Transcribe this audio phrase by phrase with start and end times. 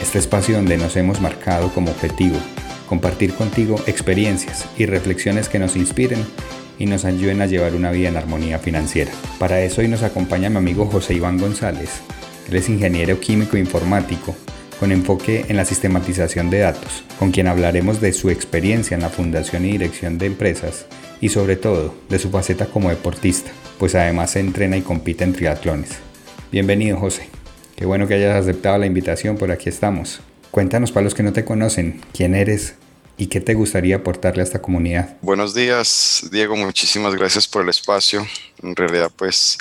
[0.00, 2.36] este espacio donde nos hemos marcado como objetivo
[2.88, 6.24] compartir contigo experiencias y reflexiones que nos inspiren
[6.78, 9.12] y nos ayuden a llevar una vida en armonía financiera.
[9.38, 12.00] Para eso hoy nos acompaña mi amigo José Iván González.
[12.48, 14.34] Él es ingeniero químico informático
[14.80, 19.10] con enfoque en la sistematización de datos, con quien hablaremos de su experiencia en la
[19.10, 20.86] fundación y dirección de empresas
[21.20, 25.32] y sobre todo de su faceta como deportista, pues además se entrena y compite en
[25.32, 25.90] triatlones.
[26.52, 27.37] Bienvenido José.
[27.78, 30.18] Qué bueno que hayas aceptado la invitación, por aquí estamos.
[30.50, 32.74] Cuéntanos para los que no te conocen, quién eres
[33.16, 35.16] y qué te gustaría aportarle a esta comunidad.
[35.22, 38.26] Buenos días, Diego, muchísimas gracias por el espacio.
[38.64, 39.58] En realidad, pues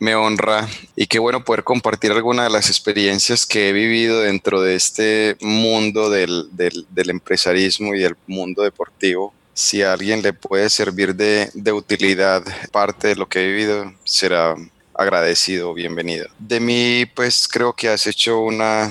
[0.00, 4.60] me honra y qué bueno poder compartir alguna de las experiencias que he vivido dentro
[4.60, 6.48] de este mundo del,
[6.96, 9.32] empresarismo y del mundo deportivo.
[9.54, 14.56] Si a alguien le puede servir de utilidad parte de lo que he vivido, será
[15.02, 16.28] agradecido, bienvenido.
[16.38, 18.90] De mí, pues creo que has hecho una,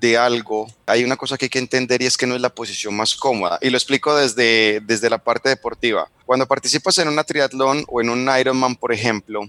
[0.05, 2.55] de algo, hay una cosa que hay que entender y es que no es la
[2.55, 3.59] posición más cómoda.
[3.63, 6.11] Y lo explico desde, desde la parte deportiva.
[6.27, 9.41] Cuando participas en una triatlón o en un Ironman, por ejemplo,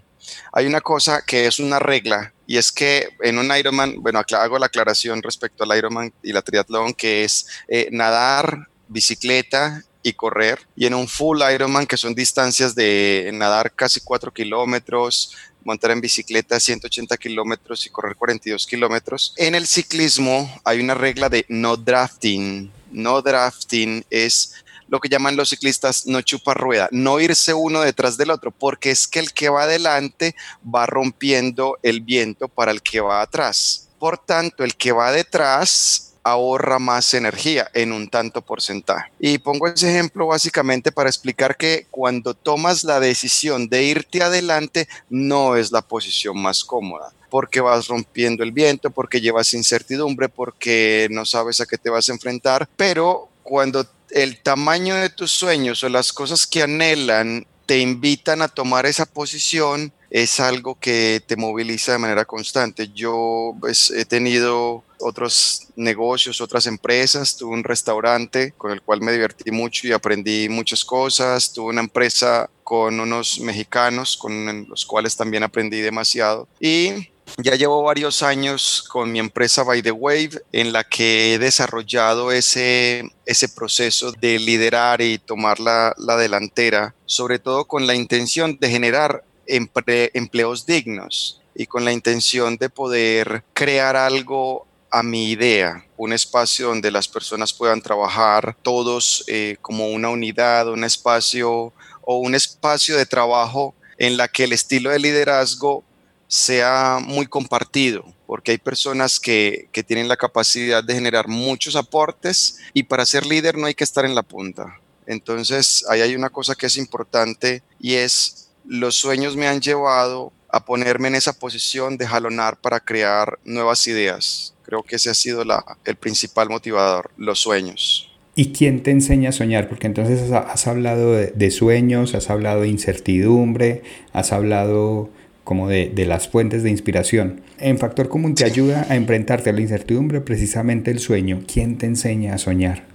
[0.54, 4.58] hay una cosa que es una regla y es que en un Ironman, bueno, hago
[4.58, 10.60] la aclaración respecto al Ironman y la triatlón, que es eh, nadar, bicicleta y correr.
[10.76, 16.00] Y en un full Ironman, que son distancias de nadar casi 4 kilómetros, montar en
[16.00, 19.34] bicicleta 180 kilómetros y correr 42 kilómetros.
[19.36, 22.72] En el ciclismo hay una regla de no drafting.
[22.92, 24.54] No drafting es
[24.88, 28.92] lo que llaman los ciclistas no chupa rueda, no irse uno detrás del otro, porque
[28.92, 33.90] es que el que va adelante va rompiendo el viento para el que va atrás.
[33.98, 39.12] Por tanto, el que va detrás ahorra más energía en un tanto porcentaje.
[39.20, 44.90] Y pongo ese ejemplo básicamente para explicar que cuando tomas la decisión de irte adelante,
[45.10, 51.10] no es la posición más cómoda porque vas rompiendo el viento, porque llevas incertidumbre, porque
[51.12, 55.84] no sabes a qué te vas a enfrentar, pero cuando el tamaño de tus sueños
[55.84, 61.36] o las cosas que anhelan te invitan a tomar esa posición, es algo que te
[61.36, 62.90] moviliza de manera constante.
[62.96, 69.12] Yo pues, he tenido otros negocios, otras empresas, tuve un restaurante con el cual me
[69.12, 75.18] divertí mucho y aprendí muchas cosas, tuve una empresa con unos mexicanos con los cuales
[75.18, 80.72] también aprendí demasiado y Ya llevo varios años con mi empresa By the Wave en
[80.72, 87.40] la que he desarrollado ese, ese proceso de liderar y tomar la, la delantera, sobre
[87.40, 93.96] todo con la intención de generar empleos dignos y con la intención de poder crear
[93.96, 100.10] algo a mi idea, un espacio donde las personas puedan trabajar todos eh, como una
[100.10, 105.84] unidad, un espacio o un espacio de trabajo en la que el estilo de liderazgo
[106.28, 112.58] sea muy compartido, porque hay personas que, que, tienen la capacidad de generar muchos aportes
[112.74, 114.80] y para ser líder no hay que estar en la punta.
[115.08, 120.34] Entonces, ahí hay una cosa que es importante y es los sueños me han llevado
[120.50, 124.54] a ponerme en esa posición de jalonar para crear nuevas ideas.
[124.64, 125.44] Creo que ese ha sido
[125.84, 128.10] el principal motivador, los sueños.
[128.36, 129.70] ¿Y quién te enseña a soñar?
[129.70, 135.10] Porque entonces has, hablado de, sueños, has hablado de incertidumbre, has hablado
[135.46, 137.42] como de, las fuentes de inspiración.
[137.60, 141.44] En Factor Común te ayuda a enfrentarte a la incertidumbre precisamente el sueño.
[141.52, 142.86] ¿Quién te enseña a soñar?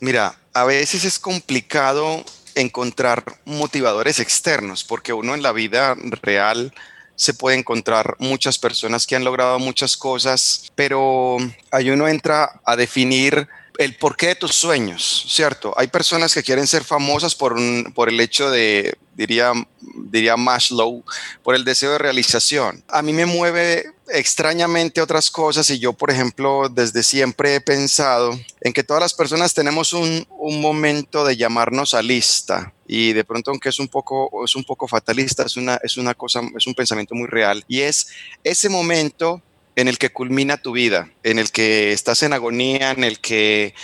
[0.00, 6.72] Mira, a veces es complicado encontrar motivadores externos, porque uno en la vida real
[7.14, 11.36] se puede encontrar muchas personas que han logrado muchas cosas, pero
[11.70, 15.74] ahí uno entra a definir el porqué de tus sueños, ¿cierto?
[15.76, 17.56] Hay personas que quieren ser famosas por,
[17.94, 21.04] por el hecho de, diría, diría Maslow,
[21.42, 22.84] por el deseo de realización.
[22.88, 28.38] A mí me mueve extrañamente otras cosas y yo, por ejemplo, desde siempre he pensado
[28.60, 33.24] en que todas las personas tenemos un, un momento de llamarnos a lista y de
[33.24, 36.66] pronto aunque es un poco es un poco fatalista es una es una cosa es
[36.66, 38.08] un pensamiento muy real y es
[38.42, 39.40] ese momento
[39.76, 43.74] en el que culmina tu vida, en el que estás en agonía, en el que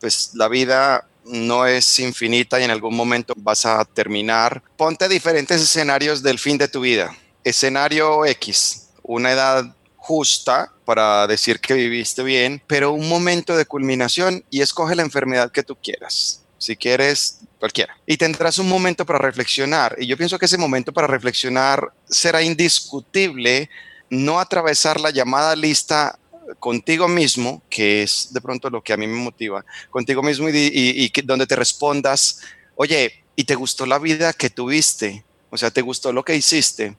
[0.00, 4.62] pues la vida no es infinita y en algún momento vas a terminar.
[4.76, 7.16] Ponte diferentes escenarios del fin de tu vida.
[7.44, 14.44] Escenario X, una edad justa para decir que viviste bien, pero un momento de culminación
[14.50, 16.42] y escoge la enfermedad que tú quieras.
[16.58, 17.96] Si quieres, cualquiera.
[18.06, 19.96] Y tendrás un momento para reflexionar.
[19.98, 23.70] Y yo pienso que ese momento para reflexionar será indiscutible
[24.10, 26.18] no atravesar la llamada lista
[26.58, 31.12] contigo mismo, que es de pronto lo que a mí me motiva, contigo mismo y,
[31.24, 32.40] donde te respondas,
[32.74, 35.24] oye, ¿y te gustó la vida que tuviste?
[35.50, 36.96] O sea, ¿te gustó lo que hiciste?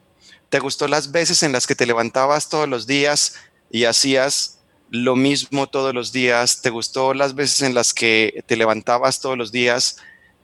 [0.49, 3.35] ¿Te gustó las veces en las que te levantabas todos los días
[3.69, 4.59] y hacías
[4.89, 6.61] lo mismo todos los días?
[6.61, 9.97] ¿Te gustó las veces en las que te levantabas todos los días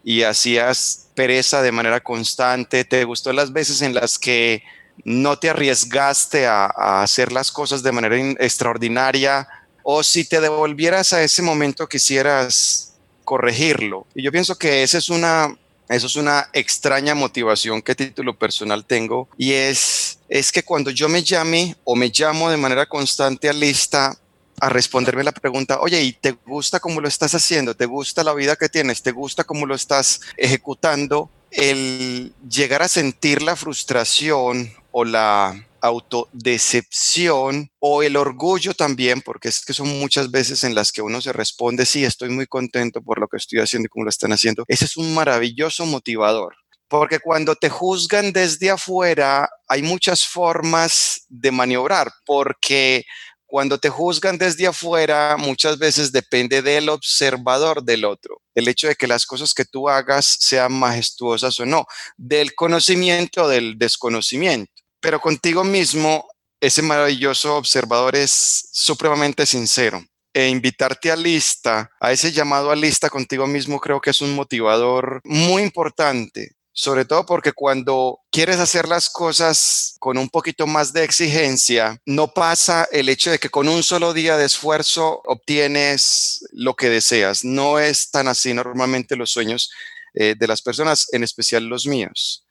[0.03, 2.85] y hacías pereza de manera constante?
[2.85, 4.63] ¿Te gustó las veces en las que
[5.03, 6.67] no te arriesgaste a,
[7.01, 9.47] hacer las cosas de manera extraordinaria
[9.83, 14.05] o si te devolvieras a ese momento quisieras corregirlo.
[14.15, 15.55] Y yo pienso que esa es una,
[15.89, 21.07] eso es una extraña motivación que título personal tengo y es, es que cuando yo
[21.07, 24.17] me llame o me llamo de manera constante a lista
[24.59, 27.75] a responderme la pregunta, oye, ¿y te gusta cómo lo estás haciendo?
[27.75, 29.03] ¿Te gusta la vida que tienes?
[29.03, 31.29] ¿Te gusta cómo lo estás ejecutando?
[31.51, 39.63] El llegar a sentir la frustración o la autodecepción o el orgullo también, porque es
[39.63, 43.19] que son muchas veces en las que uno se responde, sí, estoy muy contento por
[43.19, 44.63] lo que estoy haciendo y cómo lo están haciendo.
[44.67, 46.55] Ese es un maravilloso motivador.
[46.88, 53.05] Porque cuando te juzgan desde afuera, hay muchas formas de maniobrar, porque
[53.45, 58.95] cuando te juzgan desde afuera, muchas veces depende del observador del otro, el hecho de
[58.95, 61.85] que las cosas que tú hagas sean majestuosas o no,
[62.18, 66.27] del conocimiento o del desconocimiento pero contigo mismo,
[66.59, 70.04] ese maravilloso observador es supremamente sincero.
[70.33, 74.35] E invitarte a lista, a ese llamado a lista contigo mismo, creo que es un
[74.35, 80.94] motivador muy importante sobre todo porque cuando quieres hacer las cosas con un poquito más
[80.94, 86.45] de exigencia, no pasa el hecho de que con un solo día de esfuerzo obtienes
[86.51, 87.44] lo que deseas.
[87.44, 89.71] No es tan así normalmente los sueños
[90.13, 92.46] eh, de las personas, en especial los míos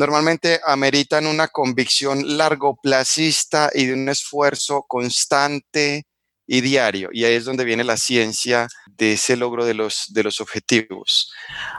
[0.00, 6.06] normalmente ameritan una convicción largoplacista y de un esfuerzo constante
[6.46, 7.10] y diario.
[7.12, 11.30] Y ahí es donde viene la ciencia de ese logro de los, de los objetivos.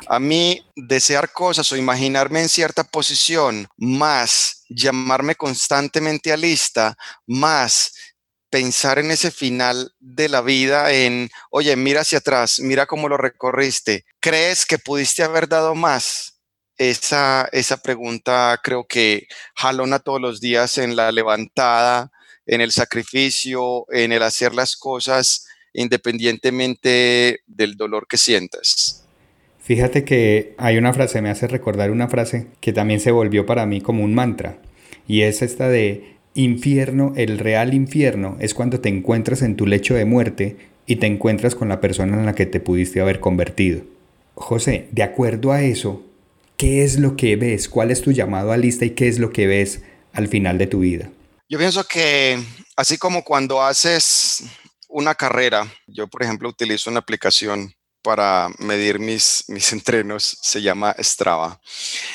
[0.07, 7.91] A mí, desear cosas o imaginarme en cierta posición, más llamarme constantemente a lista, más
[8.51, 13.17] pensar en ese final de la vida, en, oye, mira hacia atrás, mira cómo lo
[13.17, 16.30] recorriste, ¿crees que pudiste haber dado más?
[16.89, 22.11] Esa, esa pregunta creo que jalona todos los días en la levantada,
[22.47, 29.05] en el sacrificio, en el hacer las cosas independientemente del dolor que sientas.
[29.59, 33.67] Fíjate que hay una frase, me hace recordar una frase que también se volvió para
[33.67, 34.57] mí como un mantra,
[35.07, 39.93] y es esta de infierno, el real infierno, es cuando te encuentras en tu lecho
[39.93, 40.57] de muerte
[40.87, 43.83] y te encuentras con la persona en la que te pudiste haber convertido.
[44.33, 46.03] José, de acuerdo a eso,
[46.61, 47.67] ¿qué es lo que ves?
[47.67, 49.81] ¿Cuál es tu llamado a lista y qué es lo que ves
[50.13, 51.09] al final de tu vida?
[51.49, 52.39] Yo pienso que
[52.75, 54.43] así como cuando haces
[54.87, 60.95] una carrera, yo por ejemplo utilizo una aplicación para medir mis, mis entrenos, se llama
[60.99, 61.59] Strava.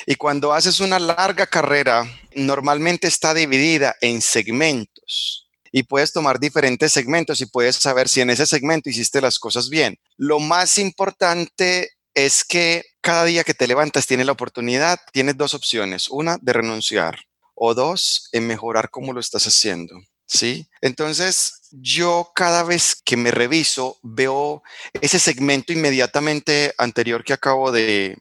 [0.06, 6.92] Y cuando haces una larga carrera, normalmente está dividida en segmentos y puedes tomar diferentes
[6.92, 9.98] segmentos y puedes saber si en ese segmento hiciste las cosas bien.
[10.16, 15.52] Lo más importante es que cada día que te levantas tienes la oportunidad, tienes dos
[15.52, 17.20] opciones, una de renunciar
[17.54, 20.00] o dos en mejorar cómo lo estás haciendo.
[20.28, 20.66] ¿Sí?
[20.80, 24.62] Entonces, yo cada vez que me reviso veo
[25.00, 28.18] ese segmento inmediatamente anterior que acabo de,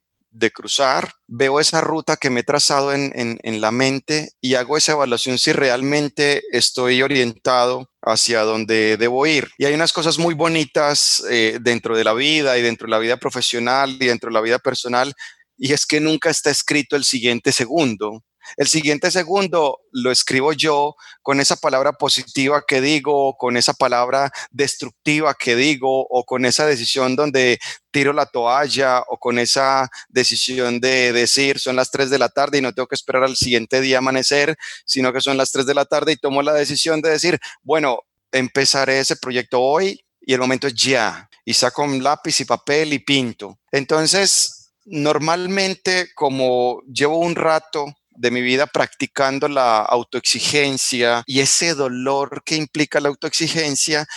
[0.51, 5.38] cruzar, veo esa ruta que me he trazado en, la mente y hago esa evaluación
[5.38, 9.50] si realmente estoy orientado hacia donde debo ir.
[9.58, 13.00] Y hay unas cosas muy bonitas eh, dentro de la vida y dentro de la
[13.00, 15.13] vida profesional y dentro de la vida personal,
[15.58, 18.24] y es que nunca está escrito el siguiente segundo.
[18.58, 24.32] El siguiente segundo lo escribo yo con esa palabra positiva que digo, con esa palabra
[24.52, 27.60] destructiva que digo, o con esa decisión donde
[27.92, 32.58] tiro la toalla, o con esa decisión de decir son las 3 de la tarde
[32.58, 35.74] y no tengo que esperar al siguiente día amanecer, sino que son las 3 de
[35.74, 38.00] la tarde y tomo la decisión de decir, bueno,
[38.32, 41.30] empezaré ese proyecto hoy y el momento es ya.
[41.46, 43.60] Y saco un lápiz y papel y pinto.
[43.72, 52.43] Entonces, normalmente como llevo un rato de mi vida practicando la autoexigencia y ese dolor
[52.43, 54.07] que implica la autoexigencia,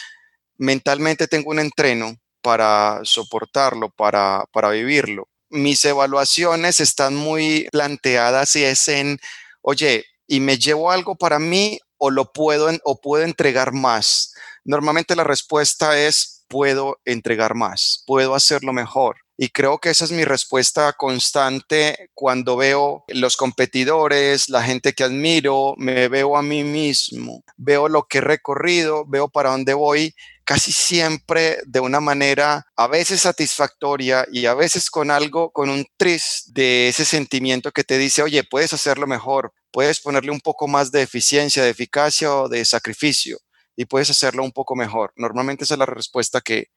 [0.57, 5.29] mentalmente tengo un entreno para soportarlo, para, para vivirlo.
[5.51, 9.19] Mis evaluaciones están muy planteadas y es en,
[9.63, 14.35] oye, ¿y me llevo algo para mí o lo puedo o puedo entregar más?
[14.65, 19.17] Normalmente la respuesta es puedo entregar más, puedo hacerlo mejor.
[19.41, 25.05] Y creo que esa es mi respuesta constante cuando veo los competidores, la gente que
[25.05, 30.13] admiro, me veo a mí mismo, veo lo que he recorrido, veo para dónde voy,
[30.43, 35.87] casi siempre de una manera a veces satisfactoria y a veces con algo, con un
[35.97, 40.67] tris de ese sentimiento que te dice, oye, puedes hacerlo mejor, puedes ponerle un poco
[40.67, 43.39] más de eficiencia, de eficacia o de sacrificio
[43.77, 45.13] y puedes hacerlo un poco mejor.
[45.15, 46.71] Normalmente esa es la respuesta que,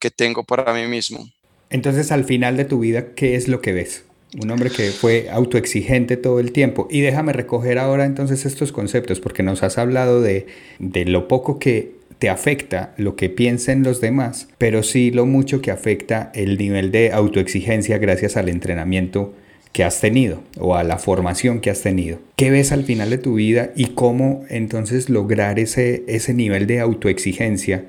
[0.00, 1.24] que tengo para mí mismo.
[1.70, 4.04] Entonces, al final de tu vida, ¿qué es lo que ves?
[4.40, 6.86] Un hombre que fue autoexigente todo el tiempo.
[6.90, 10.46] Y déjame recoger ahora entonces estos conceptos, porque nos has hablado de,
[10.78, 15.62] de lo poco que te afecta lo que piensen los demás, pero sí lo mucho
[15.62, 19.34] que afecta el nivel de autoexigencia gracias al entrenamiento
[19.72, 22.18] que has tenido o a la formación que has tenido.
[22.36, 26.80] ¿Qué ves al final de tu vida y cómo entonces lograr ese, ese nivel de
[26.80, 27.84] autoexigencia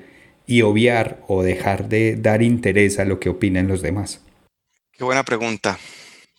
[0.50, 4.20] y obviar o dejar de dar interés a lo que opinen los demás?
[4.90, 5.78] Qué buena pregunta.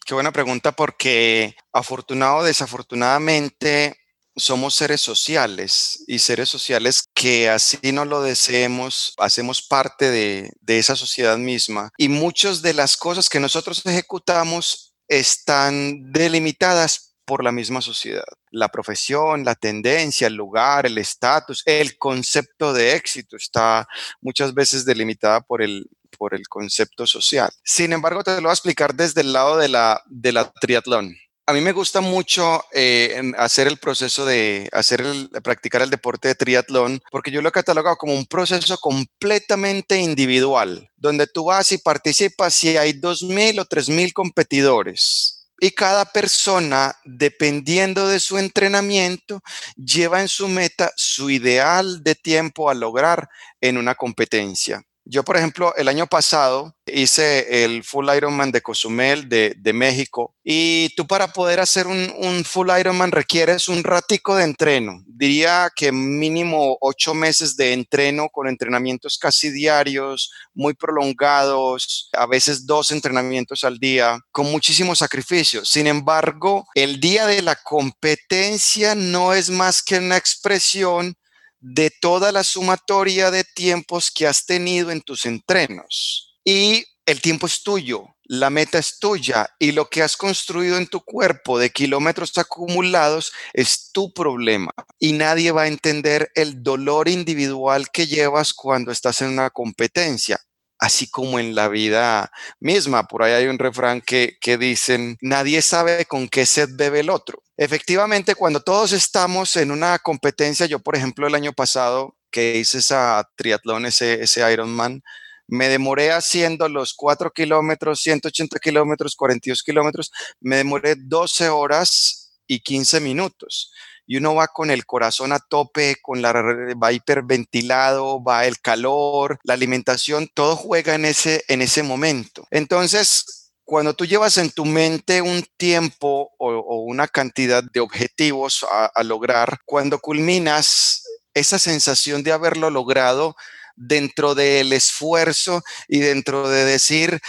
[0.06, 3.96] Qué buena pregunta porque afortunado o desafortunadamente
[4.36, 10.77] somos seres sociales y seres sociales que así no lo deseemos, hacemos parte de, de
[10.77, 17.54] esa sociedad misma y muchas de las cosas que nosotros ejecutamos están delimitadas por la
[17.54, 18.26] misma sociedad.
[18.50, 23.88] La profesión, la tendencia, el lugar, el estatus, el concepto de éxito está
[24.20, 27.50] muchas veces delimitada por el, por el concepto social.
[27.64, 31.16] Sin embargo, te lo voy a explicar desde el lado de la, de la triatlón.
[31.46, 36.28] A mí me gusta mucho eh, hacer el proceso de hacer el, practicar el deporte
[36.28, 41.72] de triatlón porque yo lo he catalogado como un proceso completamente individual, donde tú vas
[41.72, 49.41] y participas y hay 2.000 o 3.000 competidores y cada persona, dependiendo de su entrenamiento,
[49.77, 53.30] lleva en su meta su ideal de tiempo a lograr
[53.62, 54.82] en una competencia.
[55.05, 60.89] Yo, por ejemplo, el año pasado hice el Full Ironman de Cozumel de, México y
[60.96, 65.01] tú para poder hacer un, Full Ironman requieres un ratico de entreno.
[65.08, 72.65] Diría que mínimo ocho meses de entreno con entrenamientos casi diarios, muy prolongados, a veces
[72.65, 75.65] dos entrenamientos al día, con muchísimo sacrificio.
[75.65, 81.15] Sin embargo, el día de la competencia no es más que una expresión
[81.62, 86.36] de toda la sumatoria de tiempos que has tenido en tus entrenos.
[86.44, 90.88] Y el tiempo es tuyo, la meta es tuya y lo que has construido en
[90.88, 94.72] tu cuerpo de kilómetros acumulados es tu problema.
[95.00, 100.39] Y nadie va a entender el dolor individual que llevas cuando estás en una competencia.
[100.82, 103.08] Así como en la vida misma.
[103.08, 107.12] Por ahí hay un refrán que, que dicen, nadie sabe con qué sed bebe el
[107.12, 107.44] otro.
[107.56, 112.80] Efectivamente, cuando todos estamos en una competencia, yo por ejemplo el año pasado que hice
[112.80, 115.04] esa triatlón, ese, ese Ironman,
[115.48, 122.60] me demoré haciendo los 4 kilómetros, 180 kilómetros, 42 kilómetros, me demoré 12 horas y
[122.62, 123.72] 15 minutos
[124.12, 129.39] y uno va con el corazón a tope, con la va hiperventilado, va el calor,
[129.46, 132.46] la alimentación, todo juega en ese en ese momento.
[132.51, 139.01] Entonces, cuando tú llevas en tu mente un tiempo o, una cantidad de objetivos a,
[139.03, 141.03] lograr, cuando culminas
[141.34, 143.38] esa sensación de haberlo logrado
[143.77, 147.22] dentro del esfuerzo y dentro de decir,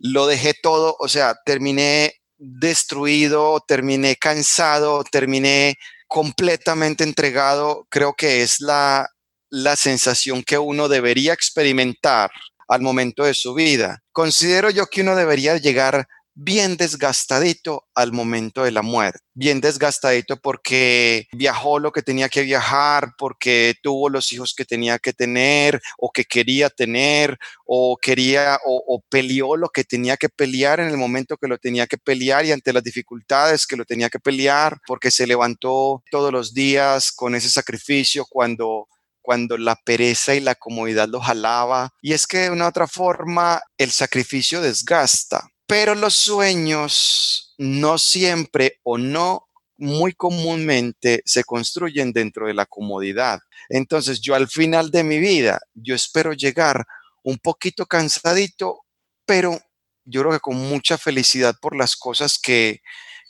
[0.00, 5.76] lo dejé todo, o sea, terminé destruido, terminé cansado, terminé
[6.14, 9.10] completamente entregado, creo que es la,
[9.50, 12.30] la sensación que uno debería experimentar
[12.68, 13.98] al momento de su vida.
[14.12, 20.36] Considero yo que uno debería llegar bien desgastadito al momento de la muerte, bien desgastadito
[20.36, 25.80] porque viajó lo que tenía que viajar, porque tuvo los hijos que tenía que tener
[25.98, 30.96] o que quería tener o quería o, peleó lo que tenía que pelear en el
[30.96, 34.78] momento que lo tenía que pelear y ante las dificultades que lo tenía que pelear,
[34.86, 38.88] porque se levantó todos los días con ese sacrificio cuando
[39.24, 41.94] cuando la pereza y la comodidad lo jalaba.
[42.02, 45.48] Y es que de una otra forma el sacrificio desgasta.
[45.66, 53.40] Pero los sueños no siempre o no muy comúnmente se construyen dentro de la comodidad.
[53.68, 56.84] Entonces yo al final de mi vida, yo espero llegar
[57.22, 58.80] un poquito cansadito,
[59.26, 59.58] pero
[60.04, 62.82] yo creo que con mucha felicidad por las cosas que,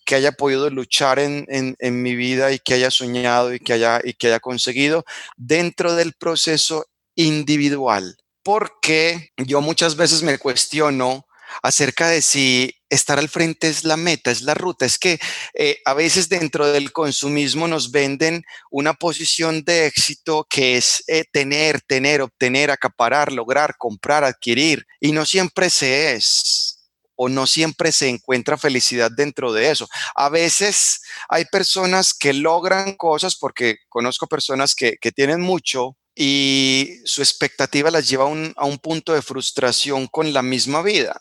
[0.04, 4.00] que haya podido luchar en, en, mi vida y que haya soñado y que haya,
[4.02, 5.04] y que haya conseguido
[5.36, 8.16] dentro del proceso individual.
[8.42, 11.26] Porque yo muchas veces me cuestiono
[11.62, 14.86] acerca de si estar al frente es la meta, es la ruta.
[14.86, 15.18] Es que
[15.54, 21.24] eh, a veces dentro del consumismo nos venden una posición de éxito que es eh,
[21.30, 24.86] tener, tener, obtener, acaparar, lograr, comprar, adquirir.
[25.00, 26.74] Y no siempre se es
[27.16, 29.88] o no siempre se encuentra felicidad dentro de eso.
[30.14, 37.00] A veces hay personas que logran cosas porque conozco personas que, que tienen mucho y
[37.04, 41.20] su expectativa las lleva un, a un punto de frustración con la misma vida.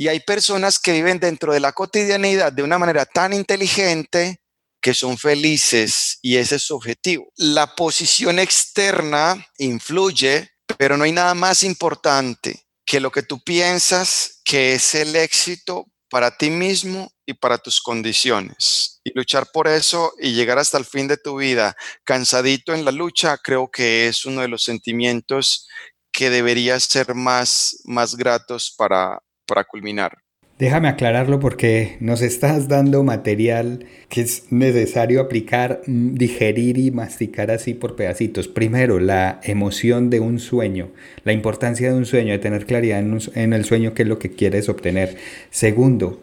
[0.00, 4.40] Y hay personas que viven dentro de la cotidianidad de una manera tan inteligente
[4.80, 7.30] que son felices y ese es su objetivo.
[7.36, 14.40] La posición externa influye, pero no hay nada más importante que lo que tú piensas
[14.42, 19.02] que es el éxito para ti mismo y para tus condiciones.
[19.04, 22.90] Y luchar por eso y llegar hasta el fin de tu vida cansadito en la
[22.90, 25.68] lucha, creo que es uno de los sentimientos
[26.10, 30.18] que debería ser más, más gratos para, para culminar.
[30.60, 37.50] Déjame aclararlo porque nos estás dando material que es necesario aplicar, mm, digerir y masticar
[37.50, 38.46] así por pedacitos.
[38.46, 40.90] Primero, la emoción de un sueño,
[41.24, 44.30] la importancia de un sueño, de tener claridad en, el sueño qué es lo que
[44.30, 45.16] quieres obtener.
[45.50, 46.20] Segundo,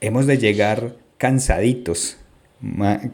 [0.00, 2.16] hemos de llegar cansaditos,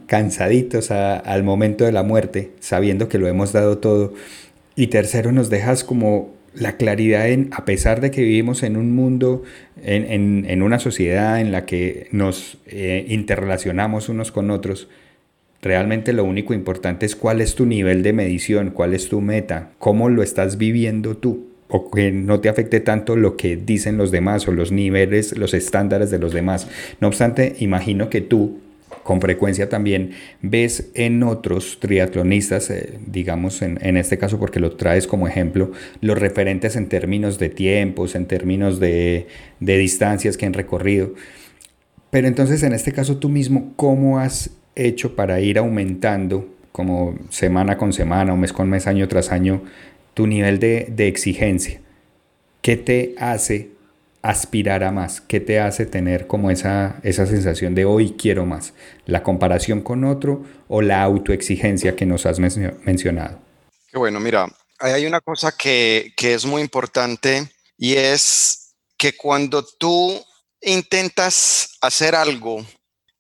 [0.06, 4.14] cansaditos al momento de la muerte, sabiendo que lo hemos dado todo.
[4.76, 8.94] Y tercero, nos dejas como la claridad en, a pesar de que vivimos en un
[8.94, 9.42] mundo,
[9.82, 14.88] en, una sociedad en la que nos eh, interrelacionamos unos con otros,
[15.62, 19.70] realmente lo único importante es cuál es tu nivel de medición, cuál es tu meta,
[19.78, 24.10] cómo lo estás viviendo tú o que no te afecte tanto lo que dicen los
[24.10, 26.68] demás o los niveles, los estándares de los demás.
[27.00, 28.58] No obstante, imagino que tú
[29.02, 34.76] con frecuencia también ves en otros triatlonistas, eh, digamos en, en, este caso porque lo
[34.76, 39.26] traes como ejemplo, los referentes en términos de tiempos, en términos de,
[39.58, 41.14] de distancias que han recorrido.
[42.10, 47.76] Pero entonces en este caso tú mismo, ¿cómo has hecho para ir aumentando como semana
[47.76, 49.62] con semana o mes con mes, año tras año,
[50.14, 51.80] tu nivel de, de exigencia?
[52.62, 53.69] ¿Qué te hace
[54.22, 55.20] aspirar a más?
[55.20, 58.74] ¿Qué te hace tener como esa, esa sensación de hoy quiero más?
[59.06, 63.38] ¿La comparación con otro o la autoexigencia que nos has mencionado?
[63.90, 64.46] Qué bueno, mira,
[64.78, 70.22] hay una cosa que, que es muy importante y es que cuando tú
[70.60, 72.64] intentas hacer algo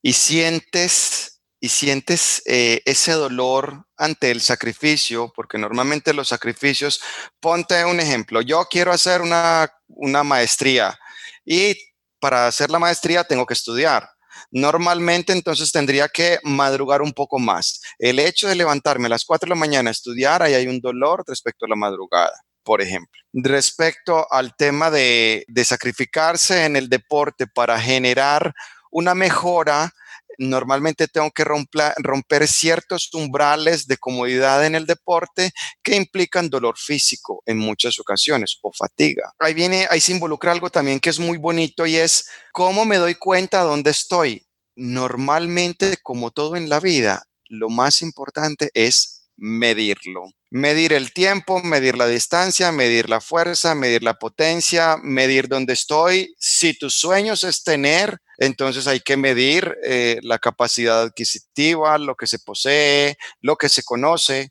[0.02, 1.29] y sientes
[1.60, 7.00] y sientes eh, ese dolor ante el sacrificio, porque normalmente los sacrificios,
[7.38, 10.98] ponte un ejemplo, yo quiero hacer una, una maestría
[11.44, 11.76] y
[12.18, 14.08] para hacer la maestría tengo que estudiar.
[14.50, 17.80] Normalmente entonces tendría que madrugar un poco más.
[17.98, 20.80] El hecho de levantarme a las 4 de la mañana a estudiar, ahí hay un
[20.80, 23.20] dolor respecto a la madrugada por ejemplo.
[23.32, 28.52] Respecto al tema de, de sacrificarse en el deporte para generar
[28.90, 29.92] una mejora,
[30.40, 37.42] normalmente tengo que romper, ciertos umbrales de comodidad en el deporte que implican dolor físico
[37.44, 39.34] en muchas ocasiones o fatiga.
[39.38, 42.96] Ahí viene, ahí se involucra algo también que es muy bonito y es cómo me
[42.96, 44.46] doy cuenta dónde estoy.
[44.76, 50.24] Normalmente, como todo en la vida, lo más importante es medirlo.
[50.50, 56.34] Medir el tiempo, medir la distancia, medir la fuerza, medir la potencia, medir dónde estoy.
[56.38, 62.26] Si tus sueños es tener, entonces hay que medir eh, la capacidad adquisitiva, lo que
[62.26, 64.50] se posee, lo que se conoce.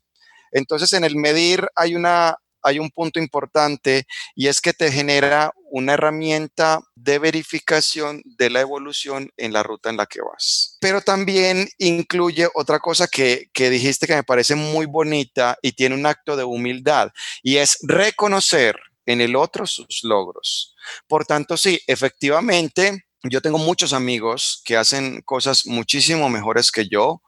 [0.52, 5.50] Entonces en el medir hay una hay un punto importante y es que te genera
[5.70, 10.76] una herramienta de verificación de la evolución en la ruta en la que vas.
[10.80, 15.94] Pero también incluye otra cosa que, que dijiste que me parece muy bonita y tiene
[15.94, 17.10] un acto de humildad
[17.42, 20.74] y es reconocer en el otro sus logros.
[21.08, 27.22] Por tanto, sí, efectivamente, yo tengo muchos amigos que hacen cosas muchísimo mejores que yo.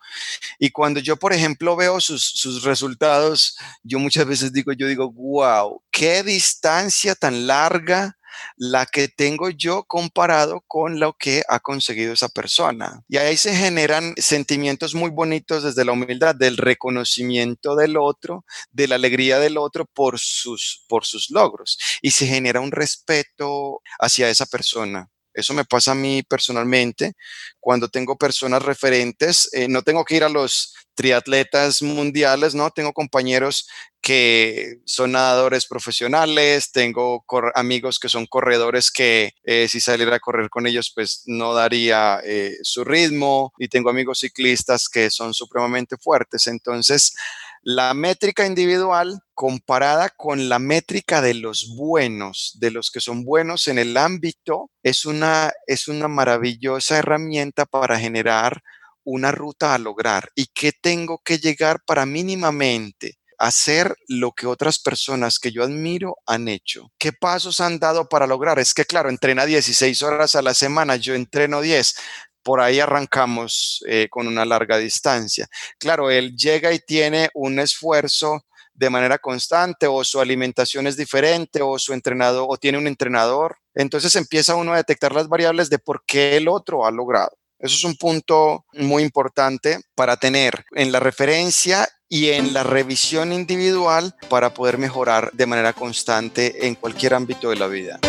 [0.58, 5.82] Y cuando yo, por ejemplo, veo sus, resultados, yo muchas veces digo, yo digo, wow,
[5.90, 8.16] qué distancia tan larga
[8.56, 13.02] la que tengo yo comparado con lo que ha conseguido esa persona.
[13.08, 18.88] Y ahí se generan sentimientos muy bonitos desde la humildad, del reconocimiento del otro, de
[18.88, 21.78] la alegría del otro por sus, por sus logros.
[22.00, 25.08] Y se genera un respeto hacia esa persona.
[25.34, 27.12] Eso me pasa a mí personalmente.
[27.60, 32.70] Cuando tengo personas referentes, eh, no tengo que ir a los triatletas mundiales, ¿no?
[32.70, 33.68] Tengo compañeros
[34.02, 40.50] que son nadadores profesionales, tengo amigos que son corredores que eh, si saliera a correr
[40.50, 45.96] con ellos, pues no daría eh, su ritmo, y tengo amigos ciclistas que son supremamente
[45.96, 46.46] fuertes.
[46.48, 47.14] Entonces,
[47.62, 53.68] la métrica individual comparada con la métrica de los buenos, de los que son buenos
[53.68, 58.62] en el ámbito, es una, es una maravillosa herramienta para generar
[59.04, 64.78] una ruta a lograr y que tengo que llegar para mínimamente hacer lo que otras
[64.78, 66.92] personas que yo admiro han hecho.
[66.98, 68.60] ¿Qué pasos han dado para lograr?
[68.60, 71.96] Es que, claro, entrena 16 horas a la semana, yo entreno 10
[72.42, 75.48] por ahí arrancamos eh, con una larga distancia.
[75.78, 81.60] Claro, él llega y tiene un esfuerzo de manera constante o su alimentación es diferente
[81.62, 83.58] o su entrenador o tiene un entrenador.
[83.74, 87.36] Entonces empieza uno a detectar las variables de por qué el otro ha logrado.
[87.58, 93.32] Eso es un punto muy importante para tener en la referencia y en la revisión
[93.32, 98.00] individual para poder mejorar de manera constante en cualquier ámbito de la vida.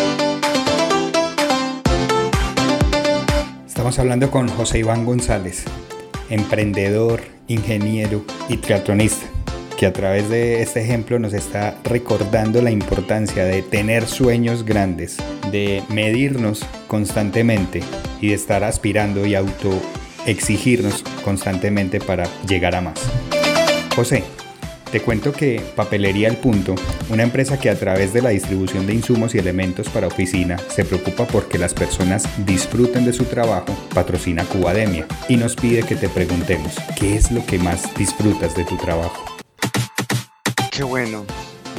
[3.84, 5.64] Estamos hablando con José Iván González,
[6.30, 9.26] emprendedor, ingeniero y triatlonista,
[9.76, 15.18] que a través de este ejemplo nos está recordando la importancia de tener sueños grandes,
[15.52, 17.82] de medirnos constantemente
[18.22, 19.78] y de estar aspirando y auto
[20.24, 22.98] exigirnos constantemente para llegar a más.
[23.94, 24.24] José,
[24.94, 26.76] te cuento que Papelería El Punto,
[27.08, 30.84] una empresa que a través de la distribución de insumos y elementos para oficina se
[30.84, 36.08] preocupa porque las personas disfruten de su trabajo, patrocina Cubademia y nos pide que te
[36.08, 39.24] preguntemos, ¿qué es lo que más disfrutas de tu trabajo?
[40.70, 41.26] Qué bueno.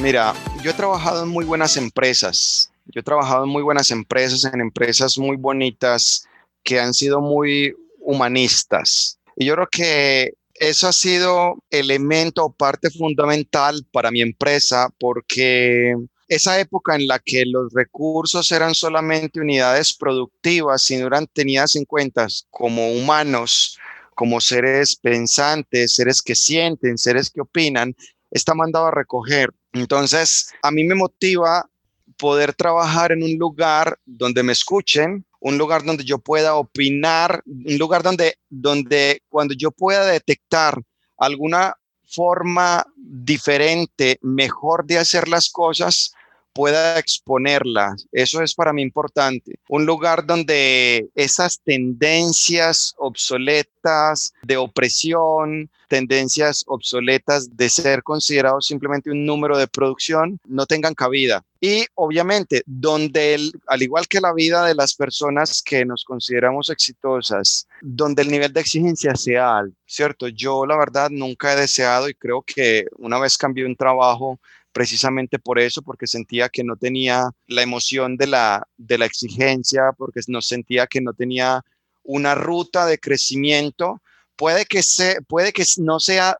[0.02, 2.70] Mira, yo he trabajado en muy buenas empresas.
[2.84, 6.26] Yo he trabajado en muy buenas empresas, en empresas muy bonitas
[6.62, 9.18] que han sido muy humanistas.
[9.36, 15.94] Y yo creo que eso ha sido elemento o parte fundamental para mi empresa porque
[16.28, 21.76] esa época en la que los recursos eran solamente unidades productivas y no eran tenidas
[21.76, 23.78] en cuenta como humanos,
[24.14, 27.94] como seres pensantes, seres que sienten, seres que opinan,
[28.30, 29.50] está mandado a recoger.
[29.72, 31.68] Entonces, a mí me motiva
[32.16, 37.78] poder trabajar en un lugar donde me escuchen, un lugar donde yo pueda opinar, un
[37.78, 40.80] lugar donde, donde cuando yo pueda detectar
[41.18, 46.12] alguna forma diferente, mejor de hacer las cosas,
[46.56, 48.06] pueda exponerlas.
[48.10, 49.58] Eso es para mí importante.
[49.68, 59.26] Un lugar donde esas tendencias obsoletas de opresión, tendencias obsoletas de ser considerados simplemente un
[59.26, 61.44] número de producción, no tengan cabida.
[61.60, 67.68] Y obviamente, donde, al igual que la vida de las personas que nos consideramos exitosas,
[67.82, 70.28] donde el nivel de exigencia sea alto, ¿cierto?
[70.28, 74.40] Yo la verdad nunca he deseado y creo que una vez cambié un trabajo,
[74.76, 79.84] precisamente por eso, porque sentía que no tenía la emoción de la, de la exigencia,
[79.96, 81.64] porque no sentía que no tenía
[82.02, 84.02] una ruta de crecimiento.
[84.36, 86.36] Puede que, se, puede que no sea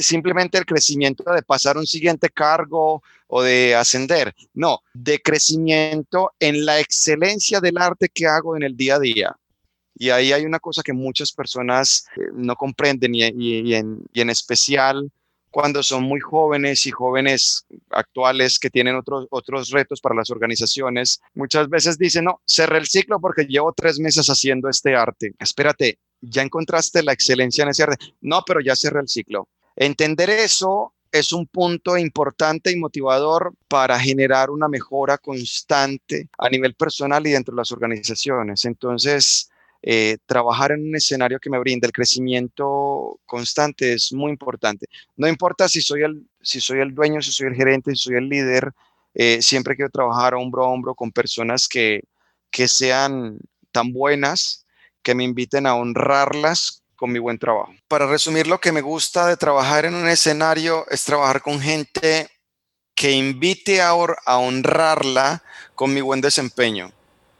[0.00, 6.64] simplemente el crecimiento de pasar un siguiente cargo o de ascender, no, de crecimiento en
[6.64, 9.36] la excelencia del arte que hago en el día a día.
[9.94, 15.12] Y ahí hay una cosa que muchas personas eh, no comprenden y, en, especial
[15.54, 21.22] cuando son muy jóvenes y jóvenes actuales que tienen otros, otros retos para las organizaciones,
[21.32, 25.32] muchas veces dicen, no, cerré el ciclo porque llevo tres meses haciendo este arte.
[25.38, 28.04] Espérate, ya encontraste la excelencia en ese arte.
[28.20, 29.46] No, pero ya cerré el ciclo.
[29.76, 36.74] Entender eso es un punto importante y motivador para generar una mejora constante a nivel
[36.74, 38.64] personal y dentro de las organizaciones.
[38.64, 39.52] Entonces,
[39.86, 44.86] eh, trabajar en un escenario que me brinda el crecimiento constante es muy importante.
[45.14, 48.16] No importa si soy el, si soy el dueño, si soy el gerente, si soy
[48.16, 48.72] el líder,
[49.12, 52.02] eh, siempre quiero trabajar hombro a hombro con personas que,
[52.50, 53.38] que sean
[53.72, 54.64] tan buenas
[55.02, 57.74] que me inviten a honrarlas con mi buen trabajo.
[57.86, 62.30] Para resumir, lo que me gusta de trabajar en un escenario es trabajar con gente
[62.94, 65.42] que invite a, a honrarla
[65.74, 66.90] con mi buen desempeño.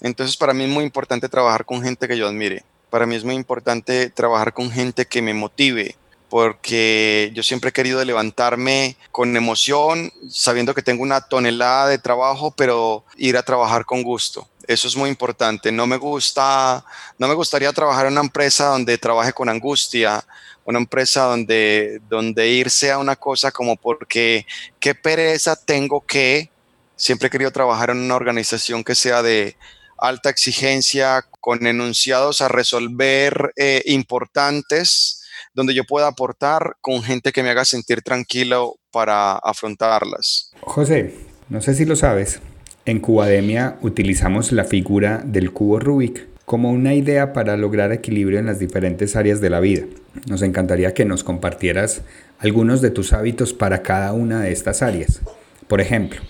[0.05, 2.63] Entonces, para mí es muy importante trabajar con gente que yo admire.
[2.91, 5.97] Para mí es muy importante trabajar con gente que me motive,
[6.29, 12.51] porque yo siempre he querido levantarme con emoción, sabiendo que tengo una tonelada de trabajo,
[12.51, 14.47] pero ir a trabajar con gusto.
[14.67, 15.73] Eso es muy importante.
[15.73, 16.85] No me gusta,
[17.19, 20.23] no me gustaría trabajar en una empresa donde trabaje con angustia,
[20.67, 24.45] una empresa donde, donde irse a una cosa como porque
[24.79, 26.51] qué pereza tengo que.
[26.95, 29.57] Siempre he querido trabajar en una organización que sea de
[29.99, 35.23] alta exigencia, con enunciados a resolver eh, importantes,
[35.55, 40.51] donde yo pueda aportar con gente que me haga sentir tranquilo para afrontarlas.
[40.63, 41.15] José,
[41.49, 42.41] no sé si lo sabes,
[42.87, 48.47] en Cubademia utilizamos la figura del cubo Rubik como una idea para lograr equilibrio en
[48.47, 49.87] las diferentes áreas de la vida.
[50.27, 52.03] Nos encantaría que nos compartieras
[52.39, 55.21] algunos de tus hábitos para cada una de estas áreas.
[55.69, 56.21] Por ejemplo,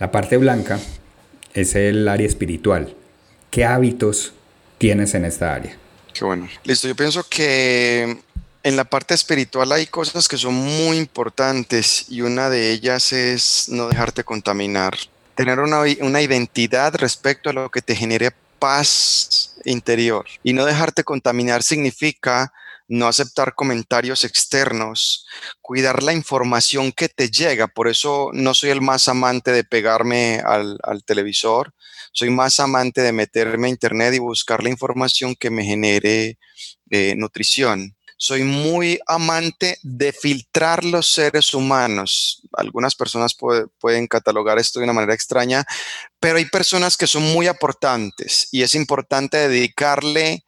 [0.00, 0.80] la parte blanca
[1.54, 2.94] es el área espiritual.
[3.50, 4.32] ¿Qué hábitos
[4.78, 5.76] tienes en esta área?
[6.12, 6.48] Qué bueno.
[6.64, 8.18] Listo, yo pienso que
[8.62, 13.68] en la parte espiritual hay cosas que son muy importantes y una de ellas es
[13.68, 14.94] no dejarte contaminar
[15.34, 21.04] tener una, una identidad respecto a lo que te genere paz interior y no dejarte
[21.04, 22.52] contaminar significa
[22.88, 25.26] no aceptar comentarios externos,
[25.60, 27.68] cuidar la información que te llega.
[27.68, 31.72] Por eso no soy el más amante de pegarme al, televisor,
[32.12, 36.38] soy más amante de meterme a internet y buscar la información que me genere
[36.90, 42.42] eh, nutrición soy muy amante de filtrar los seres humanos.
[42.52, 43.36] Algunas personas
[43.78, 45.64] pueden catalogar esto de una manera extraña,
[46.20, 50.44] pero hay personas que son muy aportantes y es importante dedicarle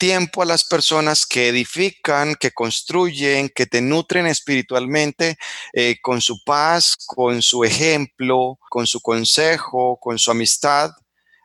[0.00, 5.36] tiempo a las personas que edifican, que construyen, que te nutren espiritualmente
[5.74, 10.90] eh, con su paz, con su ejemplo, con su consejo, con su amistad.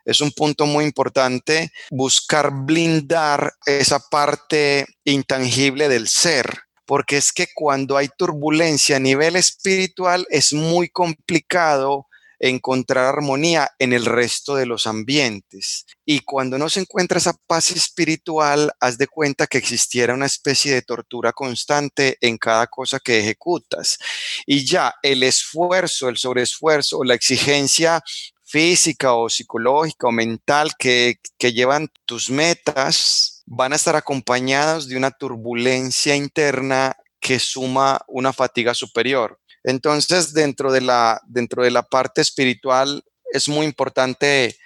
[0.06, 6.50] Es un punto muy importante buscar blindar esa parte intangible del ser,
[6.86, 12.05] porque es que cuando hay turbulencia a nivel espiritual es muy complicado
[12.38, 15.86] encontrar armonía en el resto de los ambientes.
[16.04, 20.74] Y cuando no se encuentra esa paz espiritual, haz de cuenta que existiera una especie
[20.74, 23.98] de tortura constante en cada cosa que ejecutas.
[24.46, 28.02] Y ya el esfuerzo, el sobreesfuerzo, la exigencia
[28.46, 35.10] física o psicológica o mental que, llevan tus metas van a estar acompañados de una
[35.10, 39.40] turbulencia interna que suma una fatiga superior.
[39.66, 44.56] Entonces, dentro de la, dentro de la parte espiritual, es muy importante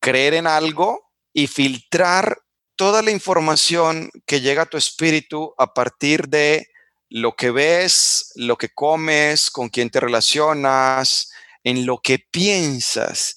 [0.00, 2.42] creer en algo y filtrar
[2.74, 6.66] toda la información que llega a tu espíritu a partir de
[7.08, 11.30] lo que ves, lo que comes, con quién te relacionas,
[11.62, 13.36] en lo que piensas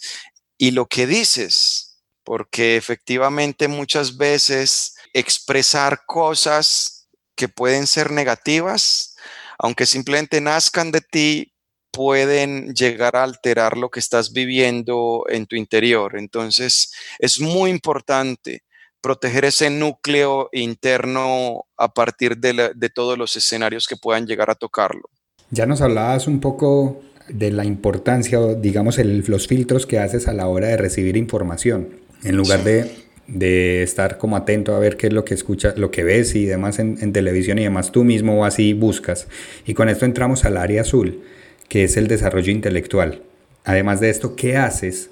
[0.57, 9.15] y lo que dices, porque efectivamente muchas veces expresar cosas que pueden ser negativas,
[9.61, 11.53] aunque simplemente nazcan de ti,
[11.91, 16.17] pueden llegar a alterar lo que estás viviendo en tu interior.
[16.17, 18.63] Entonces, es muy importante
[19.01, 24.55] proteger ese núcleo interno a partir de, de todos los escenarios que puedan llegar a
[24.55, 25.03] tocarlo.
[25.51, 30.47] Ya nos hablabas un poco de la importancia, digamos, los filtros que haces a la
[30.47, 31.99] hora de recibir información.
[32.23, 32.91] En lugar de,
[33.33, 36.45] de, estar como atento a ver qué es lo que escuchas, lo que ves y
[36.45, 39.27] demás en, televisión y demás, tú mismo así buscas.
[39.65, 41.23] Y con esto entramos al área azul,
[41.67, 43.21] que es el desarrollo intelectual.
[43.63, 45.09] Además de esto, ¿qué haces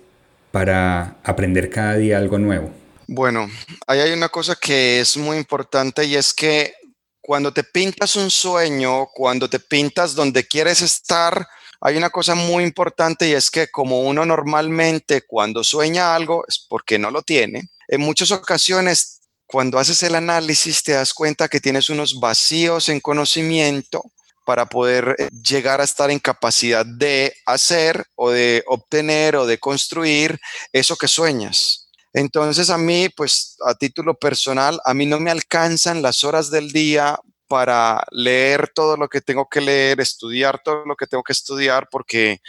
[0.52, 2.72] para aprender cada día algo nuevo?
[3.08, 3.50] Bueno,
[3.88, 6.74] ahí hay una cosa que es muy importante y es que
[7.22, 11.48] cuando te pintas un sueño, cuando te pintas donde quieres estar,
[11.82, 16.66] hay una cosa muy importante y es que como uno normalmente cuando sueña algo es
[16.68, 21.60] porque no lo tiene, en muchas ocasiones cuando haces el análisis te das cuenta que
[21.60, 24.04] tienes unos vacíos en conocimiento
[24.45, 29.58] para poder eh, llegar a estar en capacidad de hacer o de obtener o de
[29.58, 30.39] construir
[30.71, 31.89] eso que sueñas.
[32.13, 36.71] Entonces a mí, pues a título personal, a mí no me alcanzan las horas del
[36.71, 41.34] día para leer todo lo que tengo que leer, estudiar todo lo que tengo que
[41.34, 42.39] estudiar, porque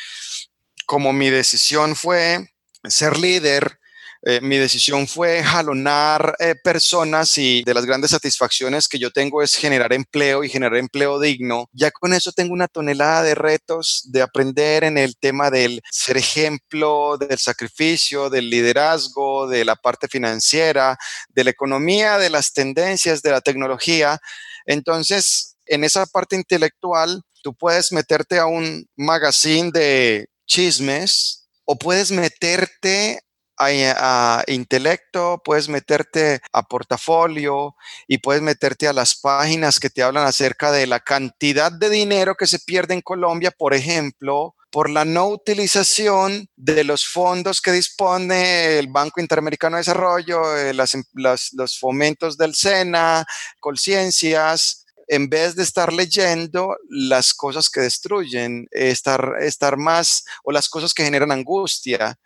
[0.85, 2.50] como mi decisión fue
[2.85, 3.80] ser líder,
[4.23, 9.43] eh, mi decisión fue jalonar eh, personas y de las grandes satisfacciones que yo tengo
[9.43, 11.69] es generar empleo y generar empleo digno.
[11.73, 16.19] Ya con eso tengo una tonelada de retos de aprender en el tema del ser
[16.19, 20.99] ejemplo, del sacrificio, del liderazgo, de la parte financiera,
[21.31, 24.21] de la economía, de las tendencias, de la tecnología.
[24.67, 32.11] Entonces, en esa parte intelectual, tú puedes meterte a un magazine de chismes o puedes
[32.11, 33.23] meterte
[33.61, 37.77] a, intelecto, puedes meterte a portafolio
[38.09, 42.35] y puedes meterte a las páginas que te hablan acerca de la cantidad de dinero
[42.35, 47.73] que se pierde en Colombia, por ejemplo, por la no utilización de los fondos que
[47.73, 53.27] dispone el Banco Interamericano de Desarrollo, eh, em, los fomentos del SENA,
[53.59, 60.68] Colciencias, en vez de estar leyendo las cosas que destruyen, estar, estar más o las
[60.68, 62.16] cosas que generan angustia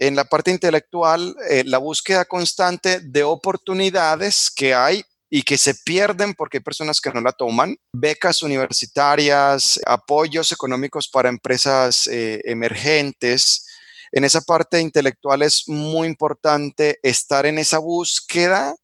[0.00, 5.74] en la parte intelectual, eh, la búsqueda constante de oportunidades que hay y que se
[5.74, 12.40] pierden porque hay personas que no la toman, becas universitarias, apoyos económicos para empresas eh,
[12.46, 13.66] emergentes.
[14.10, 18.74] En esa parte intelectual es muy importante estar en esa búsqueda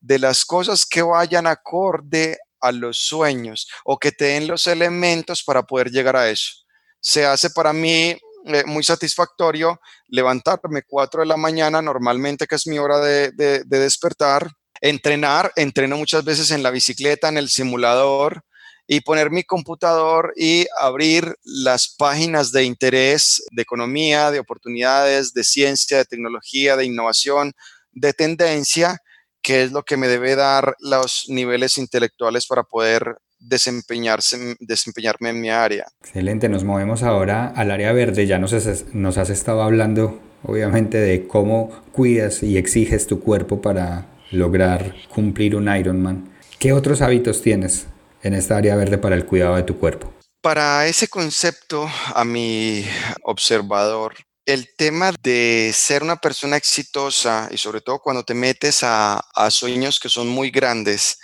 [0.00, 5.44] de las cosas que vayan acorde a los sueños o que te den los elementos
[5.44, 6.52] para poder llegar a eso.
[7.00, 12.66] Se hace para mí eh, muy satisfactorio levantarme 4 de la mañana, normalmente que es
[12.66, 18.44] mi hora de, de, despertar, entrenar, entreno muchas veces en la bicicleta, en el simulador,
[18.86, 25.42] y poner mi computador y abrir las páginas de interés de economía, de oportunidades, de
[25.42, 27.54] ciencia, de tecnología, de innovación,
[27.92, 28.98] de tendencia,
[29.40, 35.40] que es lo que me debe dar los niveles intelectuales para poder desempeñarse, desempeñarme en
[35.40, 35.86] mi área.
[36.02, 38.26] Excelente, nos movemos ahora al área verde.
[38.26, 43.60] Ya nos has, nos has estado hablando, obviamente, de cómo cuidas y exiges tu cuerpo
[43.60, 46.30] para lograr cumplir un Ironman.
[46.58, 47.86] ¿Qué otros hábitos tienes
[48.22, 50.12] en esta área verde para el cuidado de tu cuerpo?
[50.40, 52.84] Para ese concepto, a mi
[53.22, 54.14] observador,
[54.46, 59.50] el tema de ser una persona exitosa y sobre todo cuando te metes a, a
[59.50, 61.18] sueños que son muy grandes,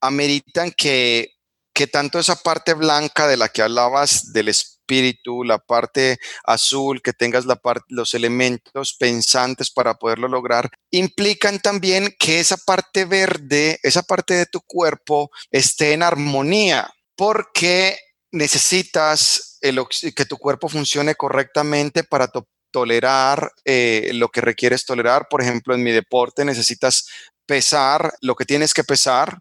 [0.00, 1.31] ameritan que
[1.72, 7.12] que tanto esa parte blanca de la que hablabas del espíritu, la parte azul, que
[7.12, 7.44] tengas
[7.88, 14.46] los elementos pensantes para poderlo lograr, implican también que esa parte verde, esa parte de
[14.46, 17.98] tu cuerpo esté en armonía, porque
[18.32, 22.30] necesitas que tu cuerpo funcione correctamente para
[22.72, 25.28] tolerar eh, lo que requieres tolerar.
[25.28, 27.06] Por ejemplo, en mi deporte necesitas
[27.46, 29.38] pesar lo que tienes que pesar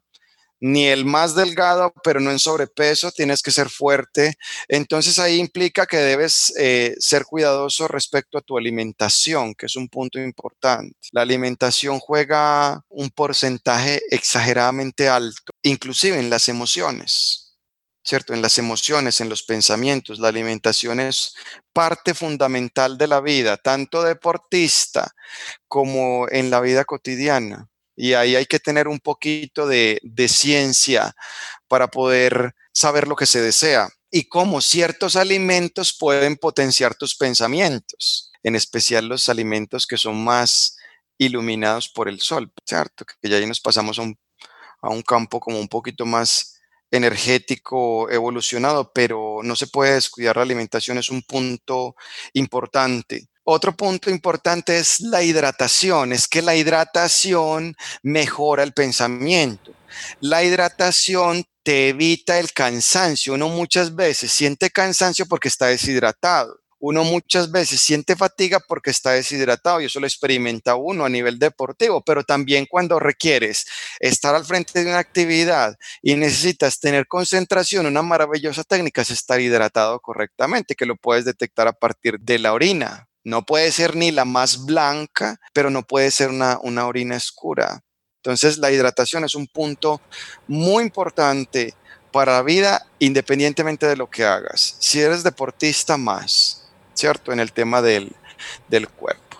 [0.61, 4.35] ni el más delgado, pero no en sobrepeso, tienes que ser fuerte.
[4.67, 9.89] Entonces ahí implica que debes eh, ser cuidadoso respecto a tu alimentación, que es un
[9.89, 10.95] punto importante.
[11.11, 17.39] La alimentación juega un porcentaje exageradamente alto, inclusive en las emociones.
[18.03, 18.33] ¿Cierto?
[18.33, 21.35] En las emociones, en los pensamientos, la alimentación es
[21.71, 25.13] parte fundamental de la vida, tanto deportista
[25.67, 27.70] como en la vida cotidiana.
[27.95, 31.13] Y ahí hay que tener un poquito de, ciencia
[31.67, 38.31] para poder saber lo que se desea y cómo ciertos alimentos pueden potenciar tus pensamientos,
[38.43, 40.77] en especial los alimentos que son más
[41.17, 43.05] iluminados por el sol, ¿cierto?
[43.05, 44.17] Que ya ahí nos pasamos a un,
[44.81, 50.43] a un campo como un poquito más energético evolucionado, pero no se puede descuidar la
[50.43, 51.95] alimentación, es un punto
[52.33, 53.29] importante.
[53.53, 59.73] Otro punto importante es la hidratación, es que la hidratación mejora el pensamiento.
[60.21, 63.33] La hidratación te evita el cansancio.
[63.33, 66.61] Uno muchas veces siente cansancio porque está deshidratado.
[66.79, 71.37] Uno muchas veces siente fatiga porque está deshidratado y eso lo experimenta uno a nivel
[71.37, 73.65] deportivo, pero también cuando requieres
[73.99, 79.41] estar al frente de una actividad y necesitas tener concentración, una maravillosa técnica es estar
[79.41, 83.09] hidratado correctamente, que lo puedes detectar a partir de la orina.
[83.23, 87.81] No puede ser ni la más blanca, pero no puede ser una, una orina oscura.
[88.17, 90.01] Entonces la hidratación es un punto
[90.47, 91.73] muy importante
[92.11, 94.75] para la vida independientemente de lo que hagas.
[94.79, 97.31] Si eres deportista más, ¿cierto?
[97.31, 98.11] En el tema del,
[98.67, 99.37] del cuerpo.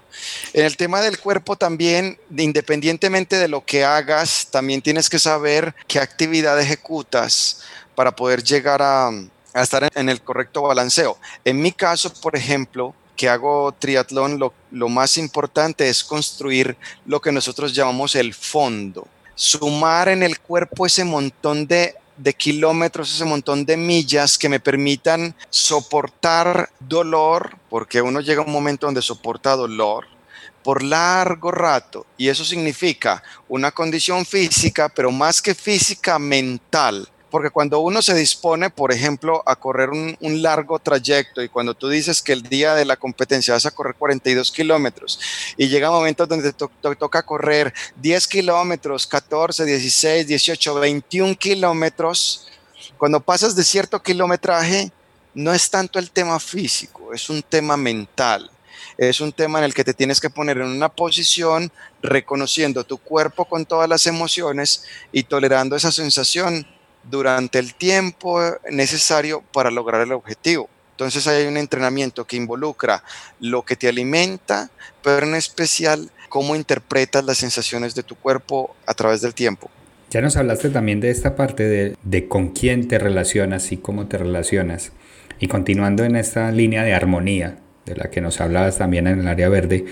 [0.54, 5.74] En el tema del cuerpo también, independientemente de lo que hagas, también tienes que saber
[5.88, 7.62] qué actividad ejecutas
[7.96, 9.12] para poder llegar a,
[9.54, 11.18] estar en, el correcto balanceo.
[11.44, 17.32] En mi caso, por ejemplo, que hago triatlón, lo, más importante es construir lo que
[17.32, 19.08] nosotros llamamos el fondo.
[19.36, 24.60] Sumar en el cuerpo ese montón de de kilómetros, ese montón de millas que me
[24.60, 30.08] permitan soportar dolor, porque uno llega a un momento donde soporta dolor
[30.64, 32.08] por largo rato.
[32.18, 38.14] Y eso significa una condición física, pero más que física, mental porque cuando uno se
[38.14, 42.76] dispone, por ejemplo, a correr un, largo trayecto y cuando tú dices que el día
[42.76, 45.20] de la competencia vas a correr 42 kilómetros
[45.56, 46.66] y llega un momento donde te,
[46.98, 52.48] toca correr 10 kilómetros, 14, 16, 18, 21 kilómetros,
[52.98, 54.92] cuando pasas de cierto kilometraje,
[55.34, 58.52] no es tanto el tema físico, es un tema mental.
[58.98, 61.72] Es un tema en el que te tienes que poner en una posición
[62.02, 66.68] reconociendo tu cuerpo con todas las emociones y tolerando esa sensación
[67.04, 68.40] durante el tiempo
[68.70, 70.70] necesario para lograr el objetivo.
[70.92, 73.04] Entonces hay un entrenamiento que involucra
[73.40, 74.70] lo que te alimenta,
[75.04, 79.70] pero en especial cómo interpretas las sensaciones de tu cuerpo a través del tiempo.
[80.12, 84.08] Ya nos hablaste también de esta parte de, de con quién te relacionas y cómo
[84.08, 84.92] te relacionas.
[85.40, 89.28] Y continuando en esta línea de armonía, de la que nos hablabas también en el
[89.28, 89.86] área verde,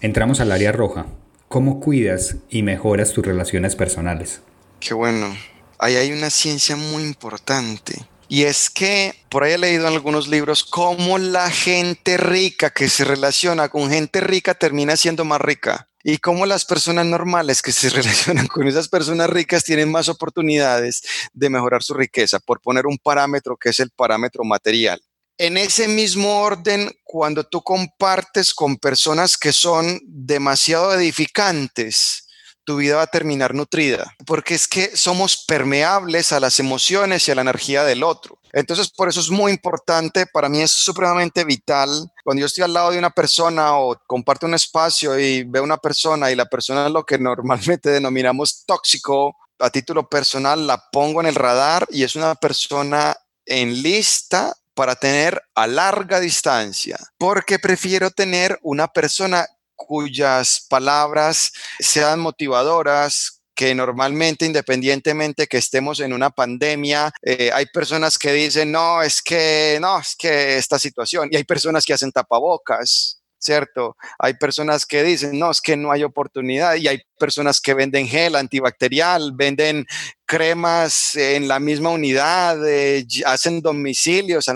[0.00, 1.06] entramos al área roja.
[1.48, 4.40] ¿Cómo cuidas y mejoras tus relaciones personales?
[4.80, 5.32] Qué bueno
[5.78, 8.06] ahí hay una ciencia muy importante.
[8.28, 12.88] Y es que por ahí he leído en algunos libros cómo la gente rica que
[12.88, 15.88] se relaciona con gente rica termina siendo más rica.
[16.02, 21.02] Y cómo las personas normales que se relacionan con esas personas ricas tienen más oportunidades
[21.32, 25.00] de mejorar su riqueza, por poner un parámetro que es el parámetro material.
[25.38, 32.25] En ese mismo orden, cuando tú compartes con personas que son demasiado edificantes,
[32.66, 37.30] tu vida va a terminar nutrida, porque es que somos permeables a las emociones y
[37.30, 38.38] a la energía del otro.
[38.52, 41.88] Entonces, por eso es muy importante, para mí es supremamente vital,
[42.24, 45.76] cuando yo estoy al lado de una persona o comparto un espacio y veo una
[45.76, 51.20] persona y la persona es lo que normalmente denominamos tóxico, a título personal la pongo
[51.20, 57.58] en el radar y es una persona en lista para tener a larga distancia, porque
[57.58, 59.46] prefiero tener una persona
[59.76, 68.18] cuyas palabras sean motivadoras, que normalmente, independientemente que estemos en una pandemia, eh, hay personas
[68.18, 72.12] que dicen, no, es que, no, es que esta situación, y hay personas que hacen
[72.12, 73.96] tapabocas, ¿cierto?
[74.18, 78.06] Hay personas que dicen, no, es que no hay oportunidad, y hay personas que venden
[78.06, 79.86] gel antibacterial, venden
[80.26, 84.46] cremas en la misma unidad, eh, hacen domicilios,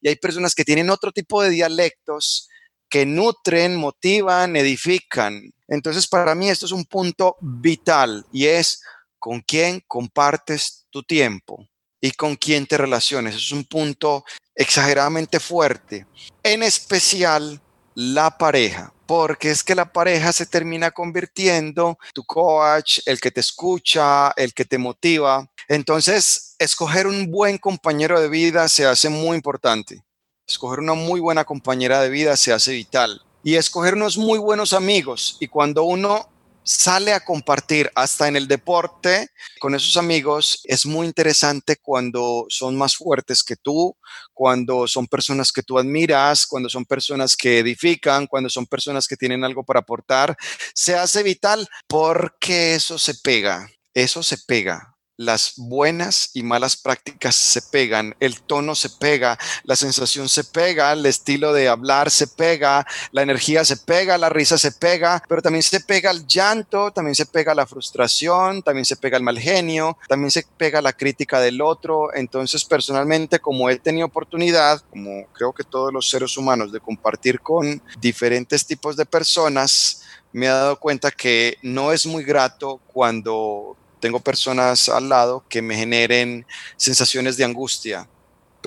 [0.00, 2.48] y hay personas que tienen otro tipo de dialectos
[2.88, 5.52] que nutren, motivan, edifican.
[5.68, 8.82] Entonces, para mí esto es un punto vital y es
[9.18, 11.66] con quién compartes tu tiempo
[12.00, 13.34] y con quién te relaciones.
[13.34, 14.24] Es un punto
[14.54, 16.06] exageradamente fuerte.
[16.42, 17.60] En especial
[17.94, 23.40] la pareja, porque es que la pareja se termina convirtiendo tu coach, el que te
[23.40, 25.50] escucha, el que te motiva.
[25.66, 30.04] Entonces, escoger un buen compañero de vida se hace muy importante.
[30.48, 33.20] Escoger una muy buena compañera de vida se hace vital.
[33.44, 35.36] Y escoger unos muy buenos amigos.
[35.40, 36.30] Y cuando uno
[36.62, 39.28] sale a compartir hasta en el deporte
[39.58, 43.94] con esos amigos, es muy interesante cuando son más fuertes que tú,
[44.32, 49.16] cuando son personas que tú admiras, cuando son personas que edifican, cuando son personas que
[49.16, 50.34] tienen algo para aportar.
[50.74, 57.34] Se hace vital porque eso se pega, eso se pega las buenas y malas prácticas
[57.34, 62.28] se pegan, el tono se pega, la sensación se pega, el estilo de hablar se
[62.28, 66.92] pega, la energía se pega, la risa se pega, pero también se pega el llanto,
[66.92, 70.92] también se pega la frustración, también se pega el mal genio, también se pega la
[70.92, 72.14] crítica del otro.
[72.14, 77.40] Entonces, personalmente, como he tenido oportunidad, como creo que todos los seres humanos, de compartir
[77.40, 80.02] con diferentes tipos de personas,
[80.32, 85.62] me he dado cuenta que no es muy grato cuando tengo personas al lado que
[85.62, 86.46] me generen
[86.76, 88.08] sensaciones de angustia.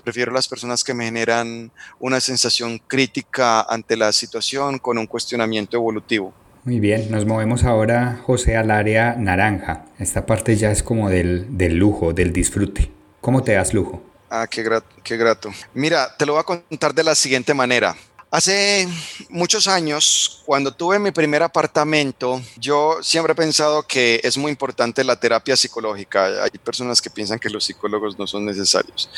[0.04, 5.78] Prefiero las personas que me generan una sensación crítica ante la situación con un cuestionamiento
[5.78, 6.34] evolutivo.
[6.64, 9.86] Muy bien, nos movemos ahora, José, al área naranja.
[9.98, 12.92] Esta parte ya es como del, del lujo, del disfrute.
[13.20, 14.04] ¿Cómo te das lujo?
[14.30, 15.52] Ah, qué grato, qué grato.
[15.74, 17.96] Mira, te lo voy a contar de la siguiente manera.
[18.34, 18.88] Hace
[19.28, 25.04] muchos años, cuando tuve mi primer apartamento, yo siempre he pensado que es muy importante
[25.04, 26.46] la terapia psicológica.
[26.46, 29.10] Hay personas que piensan que los psicólogos no son necesarios.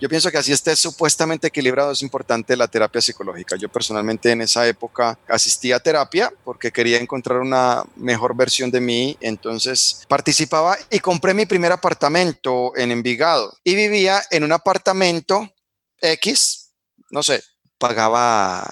[0.00, 3.56] Yo pienso que así esté supuestamente equilibrado, es importante la terapia psicológica.
[3.56, 8.80] Yo personalmente en esa época asistí a terapia porque quería encontrar una mejor versión de
[8.80, 9.18] mí.
[9.20, 15.52] Entonces participaba y compré mi primer apartamento en Envigado y vivía en un apartamento
[16.00, 16.70] X,
[17.10, 17.42] no sé,
[17.80, 18.68] pagaba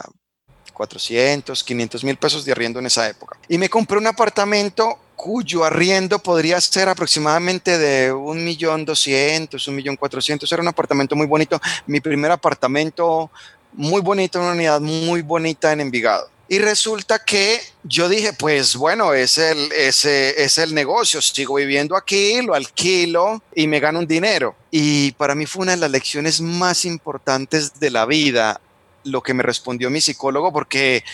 [0.74, 3.36] 400, 500 mil pesos de arriendo en esa época.
[3.48, 9.74] Y me compré un apartamento cuyo arriendo podría ser aproximadamente de un millón doscientos, un
[9.74, 10.52] millón cuatrocientos.
[10.52, 11.60] Era un apartamento muy bonito.
[11.86, 13.30] Mi primer apartamento
[13.72, 16.30] muy bonito, una unidad muy bonita en Envigado.
[16.50, 21.94] Y resulta que yo dije, pues bueno, es el, ese es el negocio, sigo viviendo
[21.94, 24.56] aquí, lo alquilo y me gano un dinero.
[24.70, 28.62] Y para mí fue una de las lecciones más importantes de la vida
[29.08, 31.04] lo que me respondió mi psicólogo, porque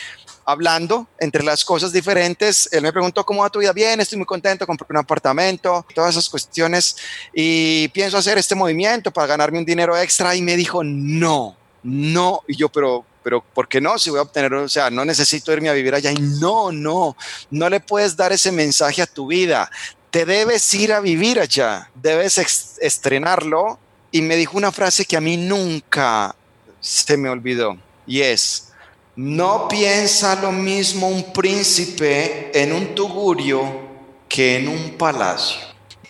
[0.44, 4.26] hablando entre las cosas diferentes, él me preguntó cómo va tu vida, bien, estoy muy
[4.26, 6.96] contento, compré un apartamento, todas esas cuestiones,
[7.32, 12.42] y pienso hacer este movimiento para ganarme un dinero extra, y me dijo, no, no,
[12.46, 13.98] y yo, pero, pero, ¿por qué no?
[13.98, 17.16] Si voy a obtener, o sea, no necesito irme a vivir allá, y no, no,
[17.50, 19.70] no le puedes dar ese mensaje a tu vida,
[20.10, 22.38] te debes ir a vivir allá, debes
[22.80, 23.78] estrenarlo,
[24.12, 26.36] y me dijo una frase que a mí nunca
[26.84, 28.68] se me olvidó y es,
[29.16, 33.88] no piensa lo mismo un príncipe en un tugurio
[34.28, 35.56] que en un palacio.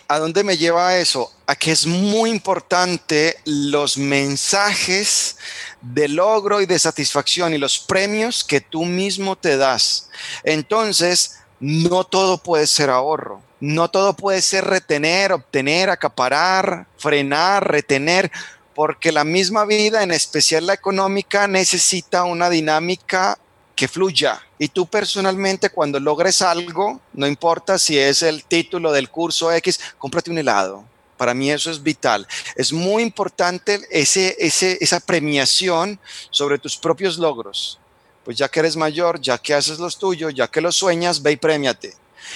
[0.09, 1.31] ¿A dónde me lleva eso?
[1.47, 5.37] A que es muy importante los mensajes
[5.81, 10.09] de logro y de satisfacción y los premios que tú mismo te das.
[10.43, 13.41] Entonces, no todo puede ser ahorro.
[13.61, 18.31] No todo puede ser retener, obtener, acaparar, frenar, retener
[18.75, 23.39] porque la misma vida, en especial la económica, necesita una dinámica
[23.73, 24.41] que fluya.
[24.59, 29.79] Y tú personalmente cuando logres algo, no importa si es el título del curso X,
[29.97, 30.83] cómprate un helado.
[31.15, 32.27] Para mí eso es vital.
[32.57, 35.97] Es muy importante ese, esa premiación
[36.29, 37.79] sobre tus propios logros.
[38.25, 41.33] Pues ya que eres mayor, ya que haces los tuyos, ya que los sueñas, ve
[41.33, 41.93] y premiate.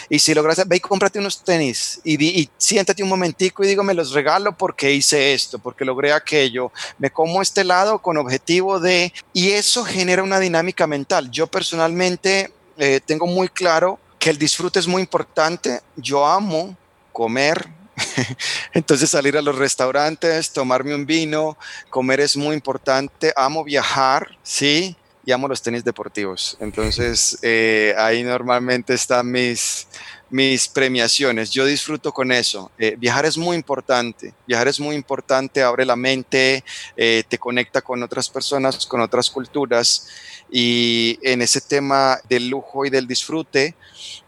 [0.10, 3.94] Y si logras, ve y cómprate unos tenis y, siéntate un momentico y digo, me
[3.94, 9.14] los regalo porque hice esto, porque logré aquello, me como este lado con objetivo de,
[9.34, 11.30] y eso genera una dinámica mental.
[11.32, 15.82] Yo personalmente eh, tengo muy claro que el disfrute es muy importante.
[15.96, 16.76] Yo amo
[17.12, 17.68] comer,
[18.74, 21.58] entonces salir a los restaurantes, tomarme un vino,
[21.90, 23.34] comer es muy importante.
[23.36, 24.96] Amo viajar, sí
[25.30, 26.58] y amo los tenis deportivos.
[26.60, 29.86] Entonces, eh, ahí normalmente están mis,
[30.32, 31.52] mis premiaciones.
[31.52, 32.72] Yo disfruto con eso.
[32.80, 34.34] Eh, viajar es muy importante.
[34.48, 36.64] Viajar es muy importante, abre la mente,
[36.98, 40.08] eh, te conecta con otras personas, con otras culturas.
[40.50, 43.76] Y en ese tema del lujo y del disfrute,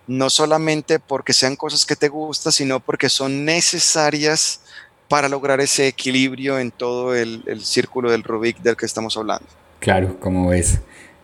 [0.06, 4.62] no solamente porque sean cosas que te gustan, sino porque son necesarias
[5.08, 9.48] para lograr ese equilibrio en todo el, el círculo del Rubik del que estamos hablando.
[9.82, 10.80] Claro, como ves,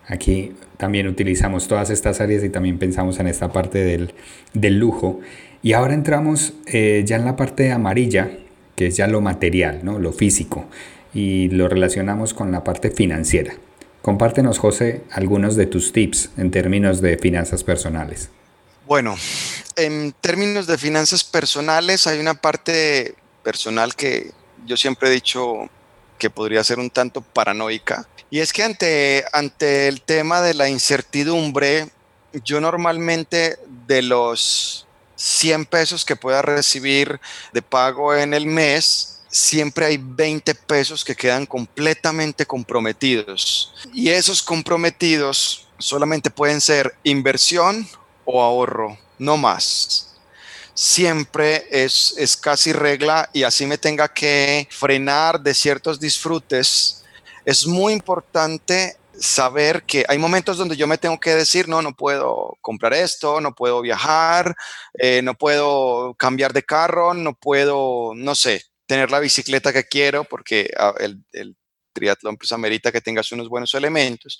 [0.08, 5.20] aquí también utilizamos todas estas áreas y también pensamos en esta parte del, lujo.
[5.62, 8.30] Y ahora entramos eh, ya en la parte amarilla,
[8.74, 9.98] que es ya lo material, ¿no?
[9.98, 10.66] lo físico,
[11.14, 13.54] y lo relacionamos con la parte financiera.
[14.02, 18.30] Compártenos, José, algunos de tus tips en términos de finanzas personales.
[18.86, 19.16] Bueno,
[19.76, 24.30] en términos de finanzas personales hay una parte personal que
[24.66, 25.68] yo siempre he dicho
[26.18, 30.68] que podría ser un tanto paranoica y es que ante, ante el tema de la
[30.68, 31.88] incertidumbre,
[32.44, 37.20] yo normalmente de los 100 pesos que pueda recibir
[37.52, 43.72] de pago en el mes, siempre hay 20 pesos que quedan completamente comprometidos.
[43.94, 47.88] Y esos comprometidos solamente pueden ser inversión
[48.26, 50.07] o ahorro, no más.
[50.80, 56.98] Siempre es, es casi regla y así me tenga que frenar de ciertos disfrutes
[57.48, 61.94] es muy importante saber que hay momentos donde yo me tengo que decir, no, no
[61.94, 64.54] puedo comprar esto, no puedo viajar,
[64.92, 70.24] eh, no puedo cambiar de carro, no puedo, no sé, tener la bicicleta que quiero
[70.24, 71.56] porque ah, el, el
[71.94, 74.38] triatlón pues amerita que tengas unos buenos elementos.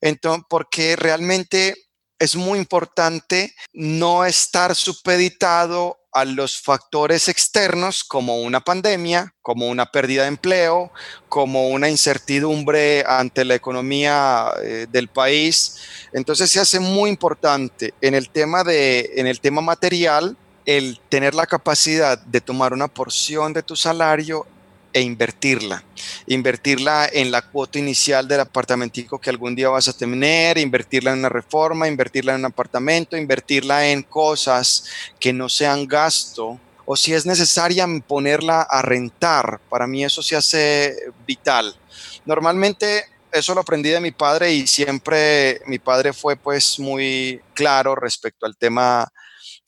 [0.00, 1.74] Entonces, porque realmente
[2.18, 9.86] es muy importante no estar supeditado a los factores externos como una pandemia, como una
[9.86, 10.90] pérdida de empleo,
[11.28, 15.76] como una incertidumbre ante la economía eh, del país.
[16.12, 21.34] Entonces se hace muy importante en el tema de en el tema material el tener
[21.34, 24.46] la capacidad de tomar una porción de tu salario
[24.98, 25.82] e invertirla.
[26.26, 31.20] Invertirla en la cuota inicial del apartamentico que algún día vas a tener, invertirla en
[31.20, 34.84] una reforma, invertirla en un apartamento, invertirla en cosas
[35.18, 39.60] que no sean gasto o si es necesaria ponerla a rentar.
[39.68, 40.96] Para mí eso se hace
[41.26, 41.76] vital.
[42.24, 47.94] Normalmente eso lo aprendí de mi padre y siempre mi padre fue pues muy claro
[47.94, 49.12] respecto al tema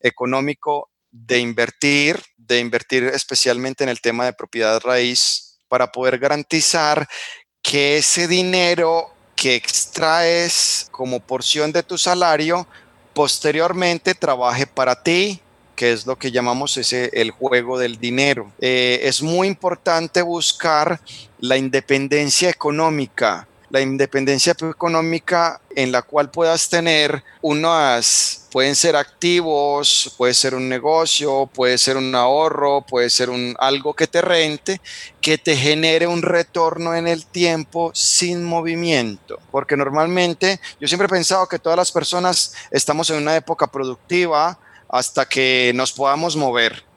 [0.00, 7.08] económico de invertir, de invertir especialmente en el tema de propiedad raíz para poder garantizar
[7.62, 12.66] que ese dinero que extraes como porción de tu salario
[13.14, 15.40] posteriormente trabaje para ti,
[15.76, 18.52] que es lo que llamamos ese, el juego del dinero.
[18.60, 21.00] Eh, es muy importante buscar
[21.38, 30.12] la independencia económica la independencia económica en la cual puedas tener unas, pueden ser activos,
[30.18, 34.80] puede ser un negocio, puede ser un ahorro, puede ser un, algo que te rente,
[35.20, 39.38] que te genere un retorno en el tiempo sin movimiento.
[39.52, 44.58] Porque normalmente yo siempre he pensado que todas las personas estamos en una época productiva
[44.88, 46.89] hasta que nos podamos mover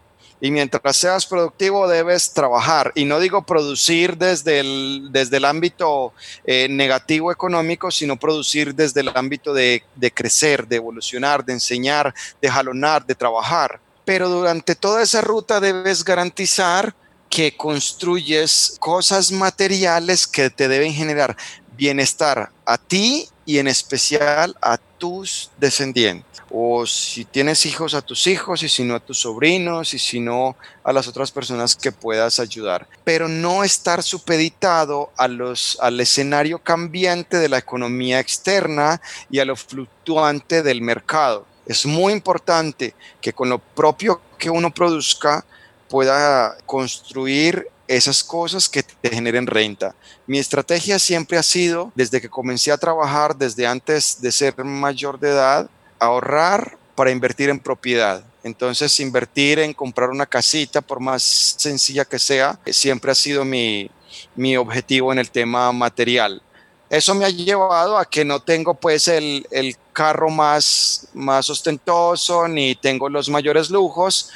[0.43, 2.91] y mientras seas productivo debes trabajar.
[2.95, 6.11] Y no digo producir desde el, desde el ámbito
[6.43, 12.13] eh, negativo económico, sino producir desde el ámbito de, de crecer, de evolucionar, de enseñar,
[12.41, 13.79] de jalonar, de trabajar.
[14.03, 16.93] Pero durante toda esa ruta debes garantizar
[17.29, 21.37] que construyes cosas materiales que te deben generar
[21.77, 26.41] bienestar a ti y en especial a tus descendientes.
[26.49, 30.21] O si tienes hijos, a tus hijos, y si no a tus sobrinos, y si
[30.21, 32.87] no a las otras personas que puedas ayudar.
[33.03, 39.45] Pero no estar supeditado a los, al escenario cambiante de la economía externa y a
[39.45, 41.45] lo fluctuante del mercado.
[41.65, 45.43] Es muy importante que con lo propio que uno produzca
[45.89, 49.95] pueda construir esas cosas que te generen renta.
[50.25, 55.19] Mi estrategia siempre ha sido, desde que comencé a trabajar, desde antes de ser mayor
[55.19, 55.69] de edad,
[55.99, 58.23] ahorrar para invertir en propiedad.
[58.43, 61.23] Entonces, invertir en comprar una casita, por más
[61.57, 63.89] sencilla que sea, siempre ha sido mi,
[64.35, 66.41] mi objetivo en el tema material.
[66.89, 72.47] Eso me ha llevado a que no tengo pues el, el carro más, más ostentoso,
[72.47, 74.29] ni tengo los mayores lujos,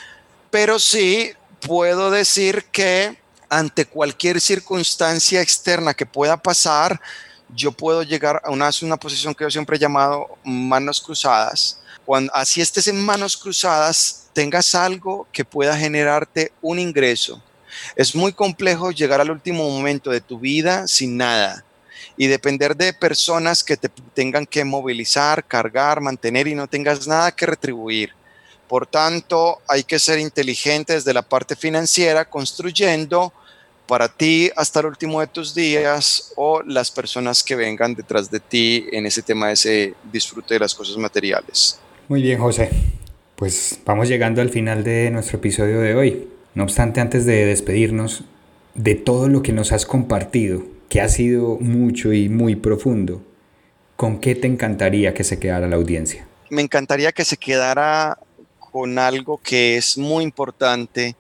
[0.50, 3.18] pero sí puedo decir que
[3.50, 7.00] ante cualquier circunstancia externa que pueda pasar,
[7.50, 11.80] yo puedo llegar a una, una posición que yo siempre he llamado manos cruzadas.
[12.06, 17.42] Cuando así estés en manos cruzadas, tengas algo que pueda generarte un ingreso.
[17.96, 21.64] Es muy complejo llegar al último momento de tu vida sin nada
[22.16, 27.32] y depender de personas que te tengan que movilizar, cargar, mantener y no tengas nada
[27.32, 28.17] que retribuir.
[28.68, 33.32] Por tanto, hay que ser inteligente desde la parte financiera, construyendo
[33.88, 38.40] para ti hasta el último de tus días o las personas que vengan detrás de
[38.40, 41.80] ti en ese tema de ese disfrute de las cosas materiales.
[42.10, 42.70] Muy bien, José.
[43.38, 46.28] Pues vamos llegando al final de nuestro episodio de hoy.
[46.54, 48.24] No obstante, antes de despedirnos
[48.74, 53.22] de todo lo que nos has compartido, que ha sido mucho y muy profundo,
[53.96, 56.28] ¿con qué te encantaría que se quedara la audiencia?
[56.50, 58.18] Me encantaría que se quedara
[58.72, 61.16] con algo que es muy importante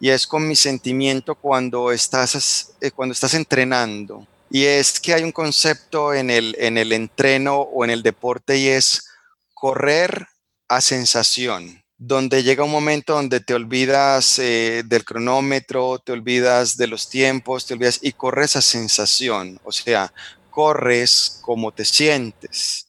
[0.00, 4.26] y es con mi sentimiento cuando estás, eh, cuando estás entrenando.
[4.50, 8.58] Y es que hay un concepto en el, en el entreno o en el deporte
[8.58, 9.08] y es
[9.54, 10.28] correr
[10.68, 16.86] a sensación, donde llega un momento donde te olvidas eh, del cronómetro, te olvidas de
[16.86, 20.12] los tiempos, te olvidas y corres a sensación, o sea,
[20.50, 22.85] corres como te sientes.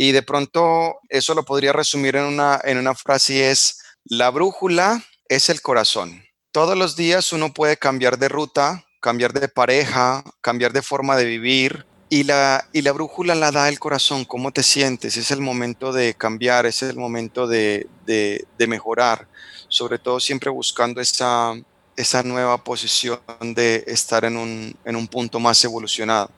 [0.00, 4.30] Y de pronto eso lo podría resumir en una, en una frase y es, la
[4.30, 6.22] brújula es el corazón
[6.58, 11.24] todos los días uno puede cambiar de ruta, cambiar de pareja, cambiar de forma de
[11.24, 11.86] vivir.
[12.10, 15.92] Y la, y la brújula la da el corazón, cómo te sientes, es el momento
[15.92, 19.28] de cambiar, es el momento de, de, mejorar,
[19.68, 21.54] sobre todo siempre buscando esa,
[21.98, 26.30] esa nueva posición de estar en un, en un punto más evolucionado,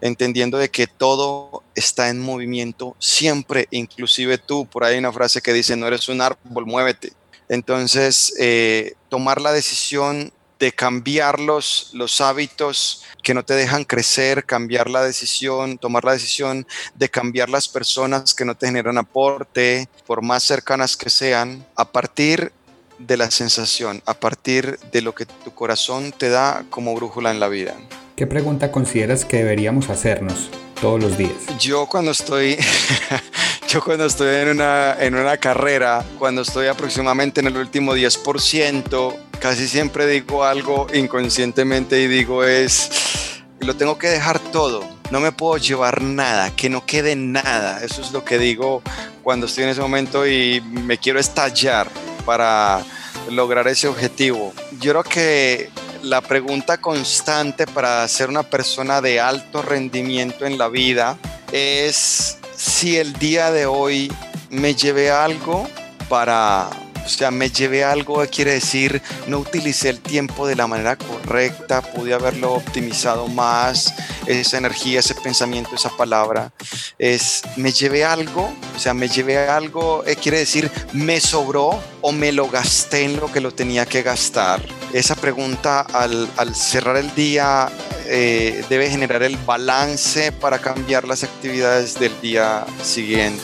[0.00, 5.40] entendiendo de que todo está en movimiento siempre, inclusive tú, por ahí hay una frase
[5.40, 7.12] que dice, no eres un árbol, muévete,
[7.48, 14.44] entonces, eh, tomar la decisión de cambiar los, los hábitos que no te dejan crecer,
[14.44, 19.88] cambiar la decisión, tomar la decisión de cambiar las personas que no te generan aporte,
[20.06, 22.52] por más cercanas que sean, a partir
[22.98, 27.40] de la sensación, a partir de lo que tu corazón te da como brújula en
[27.40, 27.74] la vida.
[28.16, 31.34] ¿Qué pregunta consideras que deberíamos hacernos todos los días?
[31.60, 32.56] Yo cuando estoy,
[33.68, 39.16] yo cuando estoy en una, en una carrera, cuando estoy aproximadamente en el último 10%,
[39.38, 42.90] casi siempre digo algo inconscientemente y digo es,
[43.60, 47.84] lo tengo que dejar todo, no me puedo llevar nada, que no quede nada.
[47.84, 48.82] Eso es lo que digo
[49.22, 51.88] cuando estoy en ese momento y me quiero estallar
[52.26, 52.84] para
[53.30, 54.52] lograr ese objetivo.
[54.80, 55.70] Yo creo que
[56.02, 61.16] la pregunta constante para ser una persona de alto rendimiento en la vida
[61.52, 64.12] es si el día de hoy
[64.50, 65.66] me llevé algo
[66.08, 66.68] para
[67.06, 71.80] o sea, me llevé algo, quiere decir, no utilicé el tiempo de la manera correcta,
[71.80, 73.94] pude haberlo optimizado más,
[74.26, 76.52] esa energía, ese pensamiento, esa palabra.
[76.98, 82.12] Es, me llevé algo, o sea, me llevé algo, eh, quiere decir, me sobró o
[82.12, 84.62] me lo gasté en lo que lo tenía que gastar.
[84.92, 87.68] Esa pregunta al, al cerrar el día
[88.06, 93.42] eh, debe generar el balance para cambiar las actividades del día siguiente.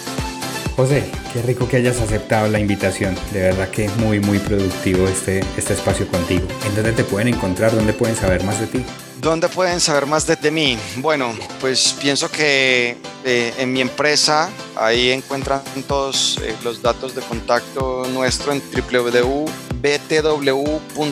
[0.77, 3.15] José, qué rico que hayas aceptado la invitación.
[3.33, 6.47] De verdad que es muy, muy productivo este, este espacio contigo.
[6.67, 7.75] ¿En dónde te pueden encontrar?
[7.75, 8.85] ¿Dónde pueden saber más de ti?
[9.23, 10.77] ¿Dónde pueden saber más de, mí?
[10.97, 17.23] Bueno, pues pienso que eh, en mi empresa ahí encuentran todos eh, los datos de
[17.23, 19.49] contacto nuestro en www
[19.83, 21.11] btw.com.co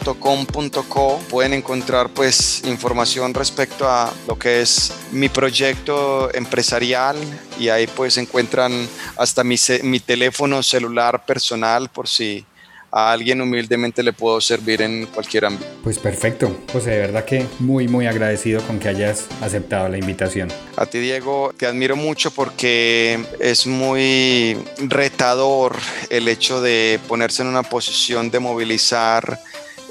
[1.28, 7.16] pueden encontrar pues información respecto a lo que es mi proyecto empresarial
[7.58, 12.46] y ahí pues encuentran hasta mi, mi teléfono celular personal por si
[12.90, 15.66] a alguien humildemente le puedo servir en cualquier ámbito.
[15.82, 20.48] Pues perfecto, pues de verdad que muy muy agradecido con que hayas aceptado la invitación.
[20.76, 25.76] A ti Diego, te admiro mucho porque es muy retador
[26.08, 29.38] el hecho de ponerse en una posición de movilizar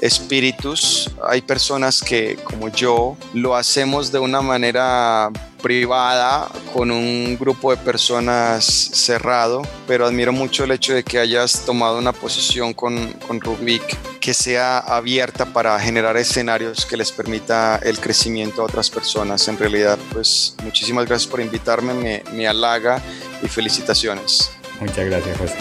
[0.00, 1.10] espíritus.
[1.28, 5.30] Hay personas que, como yo, lo hacemos de una manera
[5.60, 11.64] privada con un grupo de personas cerrado, pero admiro mucho el hecho de que hayas
[11.66, 13.82] tomado una posición con, Rubik
[14.20, 19.48] que sea abierta para generar escenarios que les permita el crecimiento a otras personas.
[19.48, 23.00] En realidad, pues muchísimas gracias por invitarme, me, me halaga
[23.42, 24.50] y felicitaciones.
[24.80, 25.56] Muchas gracias, José.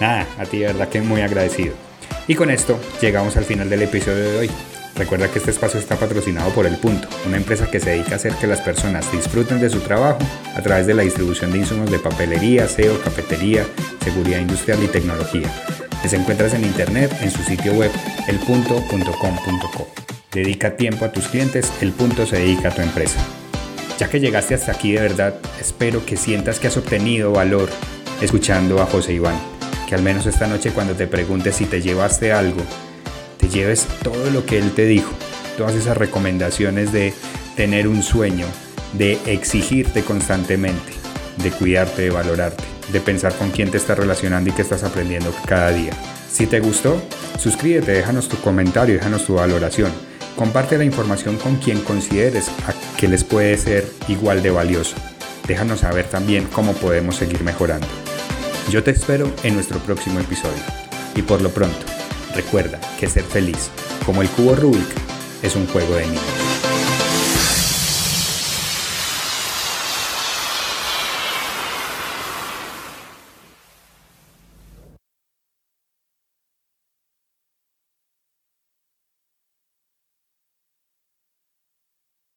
[0.00, 1.89] Nada, a ti verdad que muy agradecido.
[2.30, 4.50] Y con esto llegamos al final del episodio de hoy.
[4.94, 8.14] Recuerda que este espacio está patrocinado por El Punto, una empresa que se dedica a
[8.14, 10.20] hacer que las personas disfruten de su trabajo
[10.54, 13.66] a través de la distribución de insumos de papelería, SEO, cafetería,
[14.04, 15.48] seguridad industrial y tecnología.
[16.04, 17.90] Les encuentras en internet en su sitio web
[18.28, 19.88] elpunto.com.co.
[20.30, 23.18] Dedica tiempo a tus clientes, El Punto se dedica a tu empresa.
[23.98, 27.68] Ya que llegaste hasta aquí de verdad, espero que sientas que has obtenido valor
[28.20, 29.59] escuchando a José Iván
[29.90, 32.62] que al menos esta noche cuando te preguntes si te llevaste algo,
[33.38, 35.10] te lleves todo lo que él te dijo,
[35.58, 37.12] todas esas recomendaciones de
[37.56, 38.46] tener un sueño,
[38.92, 40.92] de exigirte constantemente,
[41.42, 42.62] de cuidarte, de valorarte,
[42.92, 45.90] de pensar con quién te estás relacionando y qué estás aprendiendo cada día.
[46.30, 47.02] Si te gustó,
[47.40, 49.90] suscríbete, déjanos tu comentario, déjanos tu valoración.
[50.36, 52.46] Comparte la información con quien consideres
[52.96, 54.94] que les puede ser igual de valioso.
[55.48, 57.88] Déjanos saber también cómo podemos seguir mejorando.
[58.68, 60.62] Yo te espero en nuestro próximo episodio.
[61.16, 61.86] Y por lo pronto,
[62.34, 63.70] recuerda que ser feliz,
[64.06, 64.88] como el cubo Rubik,
[65.42, 66.39] es un juego de niños.